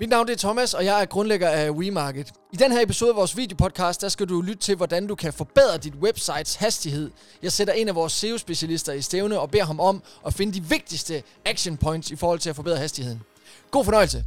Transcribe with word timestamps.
Mit 0.00 0.08
navn 0.08 0.28
er 0.28 0.36
Thomas, 0.36 0.74
og 0.74 0.84
jeg 0.84 1.02
er 1.02 1.04
grundlægger 1.04 1.48
af 1.48 1.70
WeMarket. 1.70 2.32
I 2.52 2.56
den 2.56 2.72
her 2.72 2.82
episode 2.82 3.10
af 3.10 3.16
vores 3.16 3.36
videopodcast, 3.36 4.00
der 4.00 4.08
skal 4.08 4.28
du 4.28 4.40
lytte 4.40 4.60
til, 4.60 4.76
hvordan 4.76 5.06
du 5.06 5.14
kan 5.14 5.32
forbedre 5.32 5.78
dit 5.78 5.94
websites 5.94 6.54
hastighed. 6.54 7.10
Jeg 7.42 7.52
sætter 7.52 7.74
en 7.74 7.88
af 7.88 7.94
vores 7.94 8.12
SEO-specialister 8.12 8.92
i 8.92 9.02
stævne 9.02 9.40
og 9.40 9.50
beder 9.50 9.64
ham 9.64 9.80
om 9.80 10.02
at 10.26 10.34
finde 10.34 10.52
de 10.52 10.64
vigtigste 10.64 11.22
action 11.44 11.76
points 11.76 12.10
i 12.10 12.16
forhold 12.16 12.38
til 12.38 12.50
at 12.50 12.56
forbedre 12.56 12.76
hastigheden. 12.76 13.22
God 13.70 13.84
fornøjelse! 13.84 14.24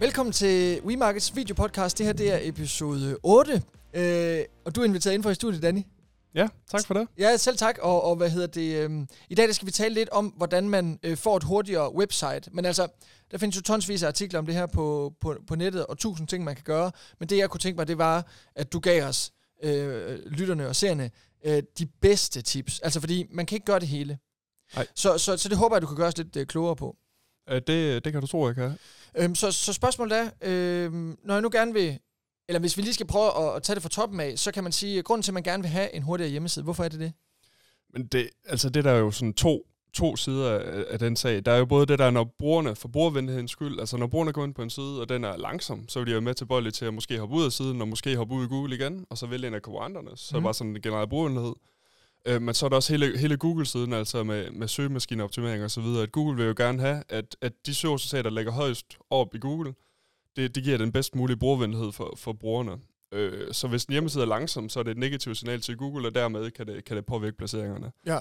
Velkommen 0.00 0.32
til 0.32 0.80
WeMarkets 0.80 1.36
videopodcast. 1.36 1.98
Det 1.98 2.06
her 2.06 2.12
det 2.12 2.32
er 2.32 2.38
episode 2.42 3.16
8, 3.22 3.62
øh, 3.94 4.40
og 4.64 4.76
du 4.76 4.80
er 4.80 4.84
inviteret 4.84 5.14
ind 5.14 5.22
for 5.22 5.30
i 5.30 5.34
studiet, 5.34 5.62
Danny. 5.62 5.80
Ja, 6.34 6.48
tak 6.70 6.86
for 6.86 6.94
det. 6.94 7.08
Ja, 7.18 7.36
selv 7.36 7.56
tak. 7.56 7.78
Og, 7.78 8.02
og 8.02 8.16
hvad 8.16 8.30
hedder 8.30 8.46
det? 8.46 8.90
Øh, 8.90 9.06
I 9.28 9.34
dag 9.34 9.46
der 9.46 9.52
skal 9.52 9.66
vi 9.66 9.72
tale 9.72 9.94
lidt 9.94 10.08
om, 10.08 10.26
hvordan 10.26 10.68
man 10.68 10.98
øh, 11.02 11.16
får 11.16 11.36
et 11.36 11.42
hurtigere 11.42 11.94
website. 11.94 12.42
Men 12.52 12.64
altså, 12.64 12.88
der 13.30 13.38
findes 13.38 13.56
jo 13.56 13.62
tonsvis 13.62 14.02
af 14.02 14.06
artikler 14.06 14.38
om 14.38 14.46
det 14.46 14.54
her 14.54 14.66
på, 14.66 15.14
på, 15.20 15.36
på 15.46 15.54
nettet, 15.54 15.86
og 15.86 15.98
tusind 15.98 16.28
ting, 16.28 16.44
man 16.44 16.54
kan 16.54 16.64
gøre. 16.64 16.92
Men 17.18 17.28
det, 17.28 17.36
jeg 17.36 17.50
kunne 17.50 17.60
tænke 17.60 17.76
mig, 17.76 17.88
det 17.88 17.98
var, 17.98 18.26
at 18.54 18.72
du 18.72 18.80
gav 18.80 19.04
os, 19.04 19.32
øh, 19.62 20.18
lytterne 20.26 20.68
og 20.68 20.76
seerne, 20.76 21.10
øh, 21.44 21.62
de 21.78 21.86
bedste 21.86 22.42
tips. 22.42 22.80
Altså, 22.80 23.00
fordi 23.00 23.26
man 23.30 23.46
kan 23.46 23.56
ikke 23.56 23.66
gøre 23.66 23.80
det 23.80 23.88
hele. 23.88 24.18
Nej. 24.74 24.86
Så, 24.94 25.18
så, 25.18 25.36
så 25.36 25.48
det 25.48 25.58
håber 25.58 25.76
jeg, 25.76 25.82
du 25.82 25.86
kan 25.86 25.96
gøre 25.96 26.08
os 26.08 26.16
lidt 26.16 26.36
øh, 26.36 26.46
klogere 26.46 26.76
på. 26.76 26.96
Øh, 27.50 27.62
det, 27.66 28.04
det 28.04 28.12
kan 28.12 28.20
du 28.20 28.26
tro, 28.26 28.46
jeg 28.46 28.54
kan. 28.54 28.78
Øhm, 29.16 29.34
så, 29.34 29.52
så 29.52 29.72
spørgsmålet 29.72 30.18
er, 30.18 30.30
øh, 30.42 30.92
når 31.24 31.34
jeg 31.34 31.42
nu 31.42 31.50
gerne 31.52 31.72
vil, 31.72 31.98
eller 32.50 32.60
hvis 32.60 32.76
vi 32.76 32.82
lige 32.82 32.94
skal 32.94 33.06
prøve 33.06 33.48
at, 33.48 33.56
at 33.56 33.62
tage 33.62 33.74
det 33.74 33.82
fra 33.82 33.88
toppen 33.88 34.20
af, 34.20 34.38
så 34.38 34.52
kan 34.52 34.62
man 34.62 34.72
sige, 34.72 34.98
at 34.98 35.04
grunden 35.04 35.22
til, 35.22 35.30
at 35.30 35.34
man 35.34 35.42
gerne 35.42 35.62
vil 35.62 35.70
have 35.70 35.94
en 35.94 36.02
hurtigere 36.02 36.30
hjemmeside, 36.30 36.62
hvorfor 36.62 36.84
er 36.84 36.88
det 36.88 37.00
det? 37.00 37.12
Men 37.92 38.06
det, 38.06 38.30
altså 38.44 38.70
det 38.70 38.84
der 38.84 38.90
er 38.90 38.98
jo 38.98 39.10
sådan 39.10 39.34
to, 39.34 39.66
to 39.94 40.16
sider 40.16 40.50
af, 40.58 40.84
af 40.88 40.98
den 40.98 41.16
sag. 41.16 41.44
Der 41.44 41.52
er 41.52 41.58
jo 41.58 41.64
både 41.64 41.86
det 41.86 41.98
der, 41.98 42.10
når 42.10 42.34
brugerne, 42.38 42.76
for 42.76 42.88
brugervenlighedens 42.88 43.50
skyld, 43.50 43.80
altså 43.80 43.96
når 43.96 44.06
brugerne 44.06 44.32
går 44.32 44.44
ind 44.44 44.54
på 44.54 44.62
en 44.62 44.70
side, 44.70 45.00
og 45.00 45.08
den 45.08 45.24
er 45.24 45.36
langsom, 45.36 45.88
så 45.88 45.98
vil 45.98 46.06
de 46.06 46.12
jo 46.12 46.20
med 46.20 46.34
tilbøjelige 46.34 46.72
til 46.72 46.84
at 46.84 46.94
måske 46.94 47.18
hoppe 47.18 47.36
ud 47.36 47.44
af 47.44 47.52
siden, 47.52 47.80
og 47.80 47.88
måske 47.88 48.16
hoppe 48.16 48.34
ud 48.34 48.44
i 48.44 48.48
Google 48.48 48.74
igen, 48.74 49.06
og 49.10 49.18
så 49.18 49.26
vælge 49.26 49.48
en 49.48 49.54
af 49.54 49.62
konkurrenterne. 49.62 50.10
Så 50.16 50.28
mm. 50.32 50.36
er 50.36 50.40
det 50.40 50.44
bare 50.44 50.54
sådan 50.54 50.76
en 50.76 50.82
generel 50.82 51.08
brugervenlighed. 51.08 51.52
Øh, 52.26 52.42
men 52.42 52.54
så 52.54 52.66
er 52.66 52.68
der 52.68 52.76
også 52.76 52.92
hele, 52.92 53.18
hele 53.18 53.36
Google-siden, 53.36 53.92
altså 53.92 54.24
med, 54.24 54.50
med 54.50 54.68
søgemaskineoptimering 54.68 55.64
og 55.64 55.70
så 55.70 55.80
videre, 55.80 56.02
at 56.02 56.12
Google 56.12 56.36
vil 56.36 56.46
jo 56.46 56.54
gerne 56.56 56.80
have, 56.80 57.02
at, 57.08 57.36
at 57.40 57.52
de 57.66 57.74
søgeresultater, 57.74 58.22
der 58.22 58.30
ligger 58.30 58.52
højst 58.52 58.98
op 59.10 59.34
i 59.34 59.38
Google, 59.38 59.74
det, 60.36 60.54
det 60.54 60.64
giver 60.64 60.78
den 60.78 60.92
bedst 60.92 61.14
mulige 61.14 61.36
brugervenlighed 61.36 61.92
for, 61.92 62.14
for 62.16 62.32
brugerne. 62.32 62.78
Øh, 63.12 63.52
så 63.52 63.68
hvis 63.68 63.84
en 63.84 63.92
hjemmeside 63.92 64.22
er 64.22 64.28
langsom, 64.28 64.68
så 64.68 64.78
er 64.78 64.82
det 64.82 64.90
et 64.90 64.98
negativt 64.98 65.36
signal 65.36 65.60
til 65.60 65.76
Google, 65.76 66.08
og 66.08 66.14
dermed 66.14 66.50
kan 66.50 66.66
det, 66.66 66.84
kan 66.84 66.96
det 66.96 67.06
påvirke 67.06 67.36
placeringerne. 67.36 67.92
Ja. 68.06 68.18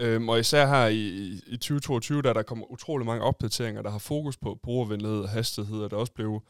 Øhm, 0.00 0.28
og 0.28 0.40
især 0.40 0.66
her 0.66 0.86
i, 0.86 1.08
i 1.46 1.56
2022, 1.56 2.22
der 2.22 2.32
der 2.32 2.42
kommer 2.42 2.72
utrolig 2.72 3.06
mange 3.06 3.24
opdateringer, 3.24 3.82
der 3.82 3.90
har 3.90 3.98
fokus 3.98 4.36
på 4.36 4.58
brugervenlighed 4.62 5.20
og 5.20 5.28
hastighed, 5.28 5.82
og 5.82 5.90
der 5.90 5.96
også 5.96 6.12
blev, 6.12 6.42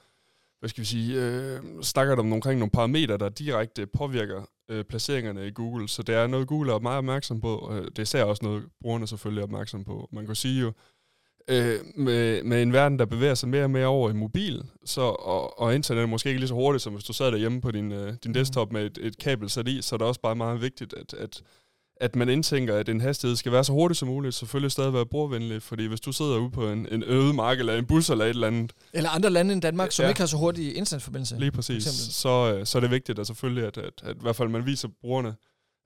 hvad 0.59 0.69
skal 0.69 0.81
vi 0.81 0.87
sige, 0.87 1.25
øh, 1.25 1.83
snakker 1.83 2.17
om 2.17 2.33
omkring 2.33 2.59
nogle 2.59 2.71
parametre, 2.71 3.19
der 3.19 3.29
direkte 3.29 3.87
påvirker 3.87 4.45
øh, 4.69 4.85
placeringerne 4.85 5.47
i 5.47 5.51
Google. 5.51 5.89
Så 5.89 6.03
det 6.03 6.15
er 6.15 6.27
noget, 6.27 6.49
Google 6.49 6.73
er 6.73 6.79
meget 6.79 6.99
opmærksom 6.99 7.41
på. 7.41 7.73
Øh, 7.73 7.85
det 7.85 7.99
er 7.99 8.03
især 8.03 8.25
også 8.25 8.45
noget, 8.45 8.65
brugerne 8.81 9.07
selvfølgelig 9.07 9.41
er 9.41 9.45
opmærksom 9.45 9.85
på. 9.85 10.09
Man 10.13 10.27
kan 10.27 10.35
sige 10.35 10.61
jo, 10.61 10.73
øh, 11.49 11.79
med, 11.97 12.43
med 12.43 12.63
en 12.63 12.73
verden, 12.73 12.99
der 12.99 13.05
bevæger 13.05 13.35
sig 13.35 13.49
mere 13.49 13.65
og 13.65 13.71
mere 13.71 13.87
over 13.87 14.11
i 14.11 14.13
mobil, 14.13 14.63
så, 14.85 15.01
og, 15.01 15.61
og 15.61 15.75
internet 15.75 16.03
er 16.03 16.07
måske 16.07 16.29
ikke 16.29 16.41
lige 16.41 16.49
så 16.49 16.55
hurtigt, 16.55 16.83
som 16.83 16.93
hvis 16.93 17.05
du 17.05 17.13
sad 17.13 17.33
derhjemme 17.33 17.61
på 17.61 17.71
din, 17.71 17.93
øh, 17.93 18.15
din 18.25 18.35
desktop 18.35 18.73
med 18.73 18.87
et, 18.87 18.99
et 19.03 19.19
kabel 19.19 19.51
sat 19.51 19.69
i, 19.69 19.83
så 19.83 19.95
er 19.95 19.99
det 19.99 20.07
også 20.07 20.21
bare 20.21 20.37
meget 20.37 20.61
vigtigt, 20.63 20.95
at, 20.95 21.15
at, 21.15 21.43
at 21.97 22.17
man 22.17 22.29
indtænker, 22.29 22.77
at 22.77 22.89
en 22.89 23.01
hastighed 23.01 23.37
skal 23.37 23.53
være 23.53 23.65
så 23.65 23.73
hurtigt 23.73 23.99
som 23.99 24.09
muligt, 24.09 24.35
selvfølgelig 24.35 24.73
stadig 24.73 24.93
være 24.93 25.07
brugervenlig, 25.07 25.63
fordi 25.63 25.87
hvis 25.87 26.01
du 26.01 26.13
sidder 26.13 26.39
ude 26.39 26.51
på 26.51 26.69
en, 26.71 26.89
en 26.93 27.03
øde 27.07 27.33
mark, 27.33 27.59
eller 27.59 27.75
en 27.79 27.87
bus, 27.87 28.11
eller 28.11 28.25
et 28.25 28.29
eller 28.29 28.47
andet... 28.47 28.73
Eller 28.93 29.11
andre 29.11 29.31
lande 29.31 29.53
end 29.53 29.63
Danmark, 29.63 29.93
som 29.93 30.03
Ja. 30.03 30.09
ikke 30.09 30.21
har 30.21 30.27
så 30.27 30.37
hurtig 30.37 30.77
internetforbindelse. 30.77 31.39
Lige 31.39 31.51
præcis. 31.51 31.85
Så, 32.11 32.55
øh, 32.59 32.67
så 32.67 32.79
er 32.79 32.81
det 32.81 32.91
vigtigt, 32.91 33.19
at 33.19 33.27
selvfølgelig, 33.27 33.65
at, 33.67 33.79
at, 33.79 33.93
at, 34.03 34.17
i 34.17 34.19
hvert 34.21 34.37
fald 34.37 34.49
man 34.49 34.67
viser 34.67 34.89
brugerne 35.01 35.35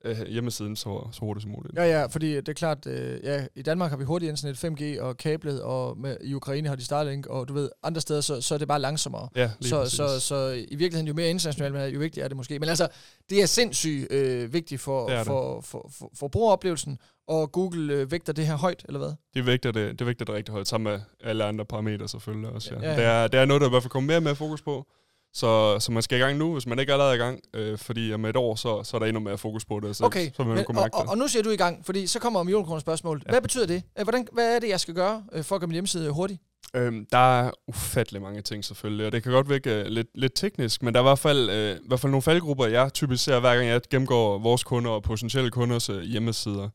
øh, 0.05 0.27
hjemmesiden 0.27 0.77
så, 0.77 1.09
så 1.13 1.21
hurtigt 1.21 1.43
som 1.43 1.51
muligt. 1.53 1.75
Ja, 1.77 1.85
ja, 1.85 2.07
fordi 2.07 2.37
det 2.37 2.49
er 2.49 2.53
klart, 2.53 2.87
øh, 2.87 3.19
ja, 3.25 3.47
i 3.55 3.63
Danmark 3.63 3.91
har 3.91 3.97
vi 3.97 4.05
hurtig 4.05 4.29
internet, 4.29 4.65
5G 4.65 5.03
og 5.03 5.17
kablet, 5.17 5.63
og 5.63 5.99
med, 5.99 6.17
i 6.21 6.35
Ukraine 6.35 6.69
har 6.69 6.77
de 6.77 6.85
Starlink, 6.85 7.27
og 7.27 7.49
du 7.49 7.53
ved, 7.55 7.71
andre 7.83 8.01
steder, 8.01 8.21
så, 8.21 8.41
så 8.41 8.55
er 8.55 8.59
det 8.59 8.69
bare 8.69 8.81
langsommere. 8.81 9.29
Ja, 9.37 9.51
lige 9.61 9.69
Så, 9.69 9.79
præcis. 9.79 9.97
så, 9.97 10.21
så 10.21 10.65
i 10.69 10.77
virkeligheden, 10.77 11.07
jo 11.09 11.15
mere 11.15 11.31
internationalt 11.31 11.75
man 11.75 11.83
er, 11.83 11.87
jo 11.87 11.99
vigtigere 11.99 12.25
er 12.25 12.29
det 12.29 12.37
måske. 12.37 12.59
Men 12.59 12.69
altså, 12.69 12.89
det 13.31 13.43
er 13.43 13.47
sindssygt 13.47 14.13
øh, 14.13 14.53
vigtigt 14.53 14.81
for, 14.81 15.09
Det 15.09 15.19
det. 15.19 15.27
for, 15.27 15.61
for, 15.61 15.91
for, 15.99 16.11
for 16.19 16.29
brugeroplevelsen, 16.29 16.99
og 17.29 17.53
Google 17.53 17.95
øh, 17.95 18.11
vægter 18.11 18.33
det 18.33 18.47
her 18.47 18.57
højt, 18.57 18.85
eller 18.89 18.99
hvad? 18.99 19.13
Det 19.35 19.47
vægter 19.47 19.73
det, 19.73 19.99
det 19.99 20.07
vægter 20.07 20.25
det 20.25 20.35
rigtig 20.35 20.53
højt, 20.53 20.69
sammen 20.69 20.93
med 20.93 21.01
alle 21.25 21.45
andre 21.45 21.65
parametre 21.65 22.09
selvfølgelig 22.09 22.51
også. 22.51 22.75
Ja. 22.75 22.81
Ja, 22.81 22.87
Ja, 22.87 22.91
ja. 22.93 22.97
Det, 22.97 23.05
er, 23.07 23.29
det 23.29 23.41
er 23.41 23.45
noget, 23.45 23.61
der 23.61 23.67
i 23.67 23.71
hvert 23.71 23.83
fald 23.83 23.91
kommer 23.91 24.07
mere 24.07 24.17
og 24.17 24.23
mere 24.23 24.35
fokus 24.37 24.63
på. 24.63 24.87
Så, 25.37 25.79
så 25.81 25.93
man 25.93 26.03
skal 26.03 26.19
i 26.19 26.21
gang 26.21 26.39
nu, 26.39 26.53
hvis 26.53 26.67
man 26.67 26.79
ikke 26.79 26.93
allerede 26.93 27.13
er 27.13 27.17
i 27.17 27.19
gang, 27.19 27.41
øh, 27.55 27.79
fordi 27.79 28.13
om 28.13 28.25
et 28.25 28.37
år, 28.37 28.55
så, 28.55 28.83
så 28.85 28.97
er 28.97 28.99
der 28.99 29.07
endnu 29.07 29.21
mere 29.21 29.39
fokus 29.39 29.65
på 29.65 29.81
det. 29.81 29.97
Så, 29.97 30.05
Okay, 30.05 30.31
så 30.37 30.43
vil 30.43 30.47
man 30.47 30.57
men, 30.57 30.65
kunne 30.65 30.79
og, 30.79 30.83
mærke 30.83 30.95
og, 30.97 31.03
det. 31.03 31.11
og 31.11 31.19
nu 31.19 31.29
siger 31.29 31.43
du 31.43 31.51
i 31.51 31.57
gang, 31.57 31.87
fordi 31.87 32.07
så 32.07 32.19
kommer 32.19 32.43
millionkroner 32.43 32.81
spørgsmål. 32.81 33.23
Ja. 33.27 33.31
Hvad 33.33 33.41
betyder 33.41 33.67
det? 33.67 33.83
Øh, 33.99 34.03
Hvordan, 34.03 34.29
hvad 34.33 34.57
er 34.57 34.59
det, 34.59 34.69
jeg 34.69 34.81
skal 34.81 34.95
gøre 34.95 35.25
øh, 35.33 35.45
for 35.45 35.55
at 35.55 35.61
gøre 35.61 35.69
min 35.69 35.73
hjemmeside 35.75 36.11
hurtig? 36.11 36.41
Øhm, 36.77 37.07
der 37.13 37.41
er 37.43 37.51
ufattelig 37.69 38.23
mange 38.23 38.43
ting 38.43 38.65
selvfølgelig, 38.65 39.07
og 39.07 39.13
det 39.13 39.23
kan 39.23 39.33
godt 39.33 39.49
virke 39.49 39.75
øh, 39.75 39.87
lidt, 39.87 40.09
lidt 40.15 40.33
teknisk, 40.35 40.83
men 40.83 40.95
der 40.95 41.01
er 41.01 41.05
i 41.05 41.09
hvert 41.09 41.19
fald, 41.19 41.51
øh, 41.51 41.77
i 41.77 41.89
hvert 41.89 42.01
fald 42.01 42.11
nogle 42.11 42.23
faldgrupper, 42.23 42.67
jeg 42.67 42.93
typisk 42.93 43.25
ser, 43.25 43.41
hver 43.41 43.55
gang 43.57 43.69
jeg 43.69 43.81
gennemgår 43.91 44.39
vores 44.39 44.65
kunder 44.65 44.91
og 44.91 45.03
potentielle 45.03 45.51
kunders 45.51 45.89
øh, 45.91 46.03
hjemmesider. 46.03 46.69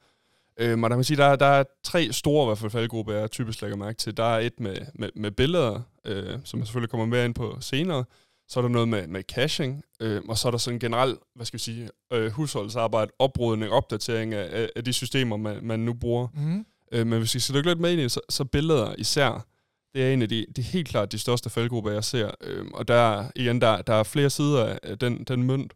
Øhm, 0.59 0.83
og 0.83 0.89
der 0.89 0.93
kan 0.93 0.97
man 0.97 1.03
sige, 1.03 1.17
der, 1.17 1.35
der 1.35 1.45
er 1.45 1.63
tre 1.83 2.11
store 2.11 2.45
i 2.45 2.47
hvert 2.47 2.57
fald 2.57 2.71
faldgrupper, 2.71 3.13
jeg 3.13 3.31
typisk 3.31 3.61
lægger 3.61 3.77
mærke 3.77 3.97
til. 3.97 4.17
Der 4.17 4.23
er 4.23 4.39
et 4.39 4.59
med, 4.59 4.75
med, 4.95 5.09
med 5.15 5.31
billeder, 5.31 5.81
øh, 6.05 6.39
som 6.43 6.59
jeg 6.59 6.67
selvfølgelig 6.67 6.89
kommer 6.89 7.05
mere 7.05 7.25
ind 7.25 7.35
på 7.35 7.57
senere. 7.61 8.03
Så 8.51 8.59
er 8.59 8.61
der 8.61 8.69
noget 8.69 8.87
med, 8.87 9.07
med 9.07 9.23
caching, 9.23 9.83
øh, 10.01 10.21
og 10.29 10.37
så 10.37 10.47
er 10.47 10.51
der 10.51 10.57
sådan 10.57 10.79
generelt, 10.79 11.19
hvad 11.35 11.45
skal 11.45 11.57
vi 11.57 11.63
sige, 11.63 11.89
øh, 12.13 12.31
husholdsarbejde, 12.31 13.11
oprydning, 13.19 13.71
opdatering 13.71 14.33
af, 14.33 14.69
af, 14.75 14.83
de 14.83 14.93
systemer, 14.93 15.37
man, 15.37 15.59
man 15.63 15.79
nu 15.79 15.93
bruger. 15.93 16.27
Mm-hmm. 16.33 16.65
Øh, 16.91 17.07
men 17.07 17.19
hvis 17.19 17.35
vi 17.35 17.39
skal 17.39 17.55
dykke 17.55 17.69
lidt 17.69 17.79
med 17.79 17.91
ind 17.91 17.99
i 17.99 18.03
det, 18.03 18.11
så, 18.11 18.19
så 18.29 18.45
billeder 18.45 18.95
især, 18.97 19.45
det 19.93 20.03
er 20.03 20.13
en 20.13 20.21
af 20.21 20.29
de, 20.29 20.45
de 20.55 20.61
helt 20.61 20.87
klart 20.87 21.11
de 21.11 21.19
største 21.19 21.49
faldgrupper, 21.49 21.91
jeg 21.91 22.03
ser. 22.03 22.31
Øh, 22.41 22.65
og 22.73 22.87
der 22.87 22.93
er, 22.93 23.31
igen, 23.35 23.61
der, 23.61 23.81
der 23.81 23.93
er 23.93 24.03
flere 24.03 24.29
sider 24.29 24.77
af- 24.83 24.97
den, 24.99 25.23
den 25.23 25.43
mønt. 25.43 25.73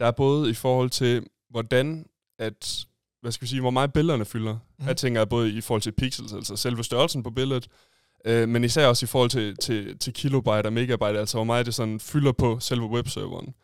Der 0.00 0.06
er 0.06 0.10
både 0.10 0.50
i 0.50 0.54
forhold 0.54 0.90
til, 0.90 1.26
hvordan 1.50 2.06
at, 2.38 2.86
hvad 3.20 3.32
skal 3.32 3.42
vi 3.42 3.48
sige, 3.48 3.60
hvor 3.60 3.70
meget 3.70 3.92
billederne 3.92 4.24
fylder. 4.24 4.58
Mm. 4.78 4.86
Jeg 4.86 4.96
tænker 4.96 5.24
både 5.24 5.52
i 5.52 5.60
forhold 5.60 5.82
til 5.82 5.92
pixels, 5.92 6.32
altså 6.32 6.56
selve 6.56 6.84
størrelsen 6.84 7.22
på 7.22 7.30
billedet, 7.30 7.68
øh, 8.24 8.48
men 8.48 8.64
især 8.64 8.86
også 8.86 9.04
i 9.04 9.06
forhold 9.06 9.30
til, 9.30 9.56
til, 9.56 9.98
til 9.98 10.12
kilobyte 10.12 10.66
og 10.66 10.72
megabyte, 10.72 11.18
altså 11.18 11.36
hvor 11.36 11.44
meget 11.44 11.66
det 11.66 11.74
sådan 11.74 12.00
fylder 12.00 12.32
på 12.32 12.60
selve 12.60 12.86
webserveren. 12.86 13.54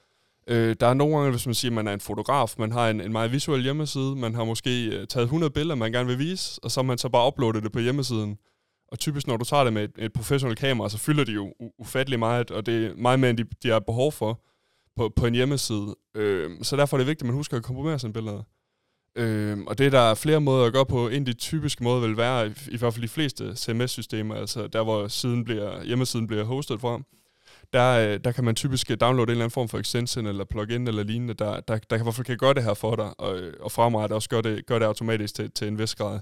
Øh, 0.48 0.76
der 0.80 0.86
er 0.86 0.94
nogle 0.94 1.16
gange, 1.16 1.30
hvis 1.30 1.46
man 1.46 1.54
siger, 1.54 1.70
at 1.70 1.74
man 1.74 1.88
er 1.88 1.92
en 1.92 2.00
fotograf, 2.00 2.54
man 2.58 2.72
har 2.72 2.90
en, 2.90 3.00
en 3.00 3.12
meget 3.12 3.32
visuel 3.32 3.62
hjemmeside, 3.62 4.16
man 4.16 4.34
har 4.34 4.44
måske 4.44 4.86
øh, 4.86 5.06
taget 5.06 5.24
100 5.24 5.50
billeder, 5.52 5.74
man 5.74 5.92
gerne 5.92 6.08
vil 6.08 6.18
vise, 6.18 6.60
og 6.62 6.70
så 6.70 6.82
man 6.82 6.98
så 6.98 7.08
bare 7.08 7.26
uploadet 7.26 7.62
det 7.62 7.72
på 7.72 7.78
hjemmesiden. 7.78 8.38
Og 8.92 8.98
typisk, 8.98 9.26
når 9.26 9.36
du 9.36 9.44
tager 9.44 9.64
det 9.64 9.72
med 9.72 9.84
et, 9.84 9.90
et 9.98 10.12
professionelt 10.12 10.58
kamera, 10.58 10.88
så 10.88 10.98
fylder 10.98 11.24
de 11.24 11.32
jo 11.32 11.52
u- 11.62 11.74
ufattelig 11.78 12.18
meget, 12.18 12.50
og 12.50 12.66
det 12.66 12.86
er 12.86 12.94
meget 12.96 13.20
mere, 13.20 13.30
end 13.30 13.38
de, 13.38 13.44
de 13.62 13.68
har 13.68 13.78
behov 13.80 14.12
for 14.12 14.40
på, 14.96 15.12
på 15.16 15.26
en 15.26 15.34
hjemmeside. 15.34 15.96
Øh, 16.14 16.50
så 16.62 16.76
derfor 16.76 16.96
er 16.96 16.98
det 16.98 17.06
vigtigt, 17.06 17.22
at 17.22 17.26
man 17.26 17.34
husker 17.34 17.56
at 17.56 17.62
komprimere 17.62 17.98
sine 17.98 18.12
billeder. 18.12 18.42
Øh, 19.16 19.58
og 19.66 19.78
det 19.78 19.86
er 19.86 19.90
der 19.90 20.14
flere 20.14 20.40
måder 20.40 20.66
at 20.66 20.72
gøre 20.72 20.86
på. 20.86 21.08
En 21.08 21.22
af 21.22 21.26
de 21.26 21.32
typiske 21.32 21.84
måder 21.84 22.00
vil 22.00 22.16
være, 22.16 22.46
i, 22.46 22.52
i 22.70 22.76
hvert 22.76 22.94
fald 22.94 23.02
de 23.02 23.08
fleste 23.08 23.56
CMS-systemer, 23.56 24.34
altså 24.34 24.66
der 24.66 24.82
hvor 24.82 25.08
siden 25.08 25.44
bliver, 25.44 25.84
hjemmesiden 25.84 26.26
bliver 26.26 26.44
hostet 26.44 26.80
fra, 26.80 27.00
der, 27.72 28.12
øh, 28.12 28.20
der 28.24 28.32
kan 28.32 28.44
man 28.44 28.54
typisk 28.54 29.00
downloade 29.00 29.22
en 29.22 29.30
eller 29.30 29.44
anden 29.44 29.50
form 29.50 29.68
for 29.68 29.78
extension 29.78 30.26
eller 30.26 30.44
plugin 30.44 30.88
eller 30.88 31.02
lignende, 31.02 31.34
der, 31.34 31.60
der, 31.60 31.78
der 31.78 31.96
kan 31.96 32.00
i 32.00 32.02
hvert 32.02 32.14
fald 32.14 32.24
kan 32.24 32.38
gøre 32.38 32.54
det 32.54 32.62
her 32.62 32.74
for 32.74 32.96
dig, 32.96 33.20
og, 33.20 33.40
og 33.60 33.72
fremrettet 33.72 34.14
også 34.14 34.28
gøre 34.28 34.42
det, 34.42 34.66
gør 34.66 34.78
det 34.78 34.86
automatisk 34.86 35.34
til, 35.34 35.50
til 35.50 35.68
en 35.68 35.78
vis 35.78 35.94
grad. 35.94 36.20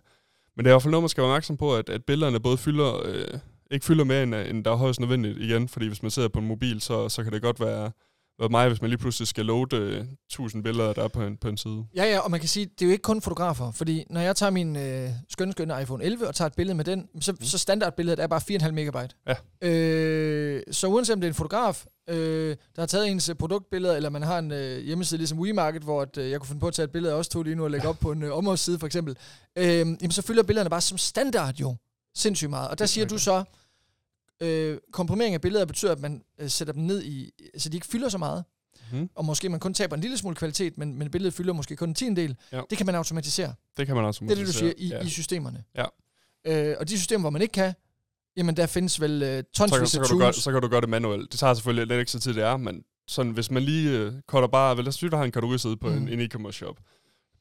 Men 0.57 0.65
det 0.65 0.71
er 0.71 0.73
i 0.73 0.75
hvert 0.75 0.83
fald 0.83 0.91
noget, 0.91 1.03
man 1.03 1.09
skal 1.09 1.23
være 1.23 1.31
opmærksom 1.31 1.57
på, 1.57 1.77
at, 1.77 1.89
at 1.89 2.05
billederne 2.05 2.41
både 2.41 2.57
fylder, 2.57 3.07
øh, 3.07 3.39
ikke 3.71 3.87
fylder 3.87 4.05
mere, 4.05 4.23
end, 4.23 4.35
end 4.35 4.65
der 4.65 4.71
er 4.71 4.77
højst 4.77 5.01
nødvendigt 5.01 5.39
igen, 5.39 5.69
fordi 5.69 5.87
hvis 5.87 6.03
man 6.03 6.11
sidder 6.11 6.29
på 6.29 6.39
en 6.39 6.47
mobil, 6.47 6.81
så, 6.81 7.09
så 7.09 7.23
kan 7.23 7.33
det 7.33 7.43
godt 7.43 7.61
være, 7.61 7.91
være 8.39 8.49
mig, 8.49 8.69
hvis 8.69 8.81
man 8.81 8.91
lige 8.91 8.99
pludselig 8.99 9.29
skal 9.29 9.47
loade 9.47 9.77
øh, 9.77 10.05
1000 10.27 10.63
billeder, 10.63 10.93
der 10.93 11.05
er 11.05 11.09
på 11.09 11.23
en, 11.23 11.37
på 11.37 11.49
en 11.49 11.57
side. 11.57 11.85
Ja, 11.97 12.05
ja, 12.05 12.19
og 12.19 12.31
man 12.31 12.41
kan 12.41 12.49
sige, 12.49 12.67
det 12.67 12.83
er 12.83 12.87
jo 12.87 12.93
ikke 12.93 13.03
kun 13.03 13.23
fotografer, 13.23 13.73
fordi 13.73 14.05
når 14.11 14.21
jeg 14.21 14.37
tager 14.37 14.51
min 14.51 14.77
øh, 14.77 15.11
skønne, 15.29 15.53
skønne 15.53 15.83
iPhone 15.83 16.05
11 16.05 16.29
og 16.29 16.35
tager 16.35 16.47
et 16.47 16.55
billede 16.55 16.77
med 16.77 16.85
den, 16.85 17.09
så, 17.21 17.33
mm. 17.33 17.43
så 17.43 17.59
standardbilledet 17.59 18.21
er 18.21 18.27
bare 18.27 18.41
4,5 18.51 18.71
megabyte. 18.71 19.15
Ja. 19.63 19.69
Øh, 19.69 20.63
så 20.71 20.87
uanset 20.87 21.15
om 21.15 21.21
det 21.21 21.27
er 21.27 21.31
en 21.31 21.35
fotograf, 21.35 21.87
øh, 22.09 22.57
der 22.77 22.83
har 22.83 22.87
taget 22.87 23.09
ens 23.09 23.29
øh, 23.29 23.35
produktbilleder, 23.35 23.97
eller 23.97 24.11
man 24.11 24.23
har 24.23 24.39
en 24.39 24.53
øh, 24.53 24.79
hjemmeside 24.85 25.19
ligesom 25.19 25.39
WeMarket, 25.39 25.83
hvor 25.83 26.03
at, 26.03 26.19
øh, 26.19 26.31
jeg 26.31 26.41
kunne 26.41 26.49
finde 26.49 26.61
på 26.61 26.69
at 26.69 26.75
tage 26.75 26.85
et 26.85 26.93
billede 26.93 27.13
af 27.13 27.19
os 27.19 27.29
to 27.29 27.43
lige 27.43 27.57
nu 27.57 27.65
og 27.65 27.71
lægge 27.71 27.89
op 27.89 27.99
på 28.01 28.13
en 28.13 28.23
øh, 28.23 28.37
områdsside 28.37 28.79
for 28.79 28.87
eksempel, 28.87 29.17
øh, 29.59 29.65
jamen 29.67 30.11
så 30.11 30.23
fylder 30.23 30.43
billederne 30.43 30.71
bare 30.71 30.81
som 30.81 30.99
standard 30.99 31.55
jo 31.55 31.77
sindssygt 32.17 32.51
meget. 32.51 32.69
Og 32.69 32.79
der 32.79 32.87
siger 32.87 33.07
du 33.07 33.19
så, 33.19 33.45
øh, 34.41 34.79
komprimering 34.93 35.35
af 35.35 35.41
billeder 35.41 35.65
betyder, 35.65 35.93
at 35.93 36.01
man 36.01 36.23
øh, 36.39 36.51
sætter 36.51 36.75
dem 36.75 36.83
ned 36.83 37.03
i, 37.03 37.31
så 37.59 37.69
de 37.69 37.77
ikke 37.77 37.87
fylder 37.87 38.09
så 38.09 38.19
meget. 38.19 38.45
Mm. 38.93 39.09
og 39.15 39.25
måske 39.25 39.49
man 39.49 39.61
kun 39.61 39.75
taber 39.75 39.97
en 39.97 40.01
lille 40.03 40.19
smule 40.19 40.37
kvalitet, 40.37 40.79
men, 40.79 40.99
men 40.99 41.11
billedet 41.11 41.35
fylder 41.35 41.53
måske 41.53 41.77
kun 41.77 41.89
en 41.89 41.95
tiendel, 41.95 42.37
Ja. 42.53 42.61
det 42.71 42.79
kan 42.79 42.87
man 42.87 42.95
automatisere. 42.95 43.55
Det 43.77 43.87
kan 43.87 43.97
man 43.97 44.05
også 44.05 44.21
Det 44.25 44.31
er 44.31 44.35
det, 44.35 44.47
du 44.47 44.53
siger, 44.53 44.73
i, 44.77 44.89
ja. 44.89 45.01
i 45.03 45.09
systemerne. 45.09 45.65
Ja. 45.77 45.85
Øh, 46.45 46.77
og 46.81 46.89
de 46.89 46.97
systemer, 46.99 47.21
hvor 47.21 47.31
man 47.31 47.43
ikke 47.43 47.53
kan, 47.53 47.73
Jamen, 48.37 48.57
der 48.57 48.67
findes 48.67 49.01
vel 49.01 49.21
Så, 49.21 49.43
tonsvis 49.59 49.77
kan- 49.79 49.83
af 49.83 49.89
så, 49.89 49.99
kan 50.01 50.09
du 50.09 50.19
gøre, 50.19 50.27
tools. 50.33 50.43
så 50.43 50.53
kan 50.53 50.63
du 50.63 50.69
gøre 50.69 50.81
det 50.81 50.89
manuelt. 50.89 51.33
Det 51.33 51.41
tager 51.41 51.55
selvfølgelig 51.55 51.87
lidt 51.87 52.01
ekstra 52.01 52.19
tid, 52.19 52.35
det 52.35 52.43
er, 52.43 52.57
men 52.57 52.83
sådan, 53.09 53.33
hvis 53.33 53.51
man 53.51 53.63
lige 53.63 53.99
øh, 53.99 54.13
cutter 54.27 54.49
bare... 54.49 54.77
Vel, 54.77 54.85
lad 54.85 54.89
os 54.89 54.95
sige, 54.95 55.11
du 55.11 55.17
har 55.17 55.25
en 55.25 55.33
kategoriside 55.33 55.77
på 55.77 55.89
mm. 55.89 55.95
Mm. 55.95 56.09
en, 56.09 56.21
en 56.21 56.29
e-commerce 56.31 56.53
shop. 56.53 56.77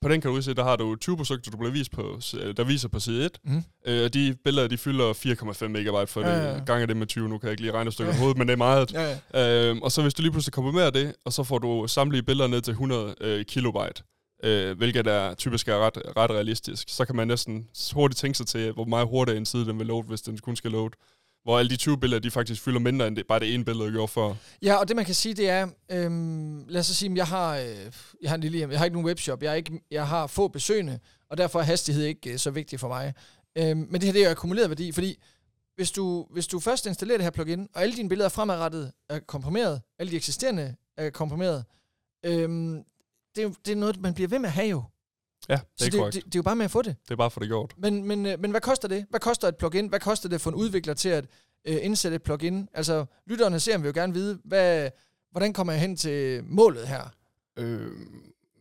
På 0.02 0.10
den 0.10 0.22
kategoriside, 0.22 0.56
der 0.56 0.64
har 0.64 0.76
du 0.76 0.96
20 0.96 1.18
produkter, 1.18 1.52
du 1.52 1.58
bliver 1.58 1.72
vist 1.72 1.92
på, 1.92 2.20
øh, 2.40 2.58
der 2.58 2.64
viser 2.64 2.88
på 2.88 3.00
side 3.00 3.26
1. 3.26 3.32
Mm. 3.44 3.64
Øh, 3.88 4.04
og 4.06 4.14
de 4.14 4.36
billeder, 4.44 4.68
de 4.68 4.78
fylder 4.78 5.14
4,5 5.14 5.68
megabyte 5.68 6.08
for 6.12 6.22
Ja, 6.22 6.28
ja, 6.30 6.38
ja, 6.38 6.50
ja. 6.50 6.56
det. 6.56 6.66
Gange 6.66 6.88
det 6.88 6.98
med 6.98 7.08
20, 7.08 7.30
nu 7.30 7.38
kan 7.38 7.48
jeg 7.48 7.52
ikke 7.52 7.62
lige 7.62 7.74
regne 7.74 7.88
et 7.88 7.94
stykke 7.94 8.10
Ja. 8.10 8.16
ja. 8.16 8.20
hovedet, 8.20 8.38
men 8.38 8.48
det 8.48 8.54
er 8.54 8.58
meget. 8.58 8.94
Ja, 8.98 9.18
ja. 9.34 9.70
Øhm, 9.70 9.82
og 9.82 9.92
så 9.92 10.02
hvis 10.02 10.14
du 10.14 10.22
lige 10.22 10.32
pludselig 10.32 10.54
komprimerer 10.54 10.90
det, 10.90 11.16
og 11.26 11.34
så 11.34 11.44
får 11.44 11.58
du 11.58 11.88
samtlige 11.88 12.24
billeder 12.24 12.48
ned 12.50 12.62
til 12.62 12.72
100 12.72 13.16
øh, 13.22 13.46
kilobyte, 13.46 14.04
øh, 14.44 14.78
hvilket 14.78 15.08
er 15.08 15.34
typisk 15.34 15.68
er 15.68 15.78
ret, 15.86 15.98
ret 16.18 16.32
realistisk, 16.32 16.90
så 16.90 17.06
kan 17.06 17.16
man 17.16 17.28
næsten 17.28 17.68
hurtigt 17.94 18.20
tænke 18.20 18.38
sig 18.38 18.48
til, 18.48 18.72
hvor 18.72 18.86
meget 18.86 19.08
hurtigere 19.08 19.38
en 19.38 19.46
side 19.46 19.66
den 19.66 19.80
vil 19.80 19.88
load, 19.88 20.04
hvis 20.08 20.22
den 20.22 20.38
kun 20.38 20.56
skal 20.56 20.72
load. 20.72 20.90
Hvor 21.48 21.60
alle 21.60 21.70
de 21.70 21.78
20 21.78 22.00
billeder, 22.00 22.20
de 22.20 22.32
faktisk 22.32 22.62
fylder 22.62 22.80
mindre 22.80 23.08
end 23.08 23.16
det, 23.16 23.28
bare 23.28 23.40
det 23.40 23.54
ene 23.54 23.66
billede, 23.66 23.86
jeg 23.86 23.92
gjorde 23.92 24.08
før. 24.08 24.34
Ja, 24.62 24.76
og 24.76 24.88
det 24.88 24.96
man 24.96 25.06
kan 25.06 25.16
sige, 25.16 25.34
det 25.34 25.50
er, 25.50 25.68
øhm, 25.92 26.66
lad 26.68 26.80
os 26.80 26.86
så 26.86 26.96
sige, 26.96 27.12
jeg 27.16 27.28
har, 27.28 27.58
øh, 27.58 27.92
jeg 28.22 28.30
har 28.30 28.36
en 28.36 28.42
lille 28.42 28.58
hjem, 28.58 28.72
jeg 28.72 28.80
har 28.80 28.86
ikke 28.86 28.96
nogen 28.96 29.08
webshop, 29.08 29.44
jeg, 29.44 29.52
er 29.52 29.56
ikke, 29.56 29.80
jeg 29.92 30.08
har 30.08 30.28
få 30.28 30.48
besøgende, 30.48 31.00
og 31.30 31.38
derfor 31.38 31.60
er 31.60 31.64
hastighed 31.64 32.04
ikke 32.04 32.32
øh, 32.32 32.38
så 32.38 32.52
vigtig 32.52 32.80
for 32.80 32.88
mig. 32.88 33.14
Øhm, 33.58 33.88
men 33.90 33.94
det 33.94 34.04
her 34.04 34.12
det 34.12 34.22
er 34.22 34.26
jo 34.26 34.32
akkumuleret 34.32 34.70
værdi, 34.70 34.92
fordi 34.92 35.20
hvis 35.76 35.92
du, 35.92 36.28
hvis 36.30 36.48
du 36.48 36.60
først 36.60 36.86
installerer 36.86 37.18
det 37.18 37.26
her 37.26 37.32
plugin, 37.32 37.68
og 37.74 37.82
alle 37.82 37.96
dine 37.96 38.10
billeder 38.10 38.30
fremadrettet 38.30 38.92
er 39.10 39.20
komprimeret, 39.20 39.82
alle 40.00 40.12
de 40.12 40.16
eksisterende 40.16 40.76
er 40.98 41.10
komprimeret, 41.10 41.66
øhm, 42.26 42.84
det, 43.36 43.44
er 43.44 43.50
det 43.66 43.72
er 43.72 43.76
noget, 43.76 44.02
man 44.02 44.14
bliver 44.14 44.28
ved 44.28 44.40
med 44.40 44.50
at 44.50 44.54
have 44.54 44.70
jo. 44.70 44.84
Ja, 45.50 45.54
det 45.56 45.62
Så 45.78 45.86
er 45.86 45.90
det, 45.90 46.00
korrekt. 46.00 46.16
det, 46.16 46.26
det 46.26 46.36
er 46.36 46.40
jo 46.40 46.44
bare 46.44 46.56
med 46.56 46.66
at 46.66 46.72
få 46.72 46.82
det. 46.82 46.96
Det 47.06 47.12
er 47.12 47.16
bare 47.16 47.32
for 47.32 47.40
det 47.40 47.50
gjort. 47.50 47.74
Men, 47.78 48.04
men, 48.04 48.26
øh, 48.26 48.40
men 48.40 48.52
hvad 48.52 48.62
koster 48.62 48.88
det? 48.88 49.06
Hvad 49.10 49.20
koster 49.20 49.48
et 49.48 49.56
plugin? 49.56 49.88
Hvad 49.88 50.00
koster 50.00 50.30
det 50.30 50.42
for 50.42 50.50
en 50.50 50.56
udvikler 50.56 50.94
til 50.94 51.10
at 51.10 51.26
øh, 51.68 51.78
indsætte 51.82 52.16
et 52.16 52.24
plugin? 52.24 52.68
Altså, 52.74 53.06
lytterne 53.28 53.60
ser, 53.60 53.78
vil 53.78 53.88
jo 53.88 53.94
gerne 53.96 54.14
vide, 54.14 54.40
hvad, 54.46 54.90
hvordan 55.32 55.54
kommer 55.54 55.74
jeg 55.74 55.82
hen 55.82 55.98
til 55.98 56.44
målet 56.44 56.88
her? 56.88 57.02
Øh, 57.58 57.68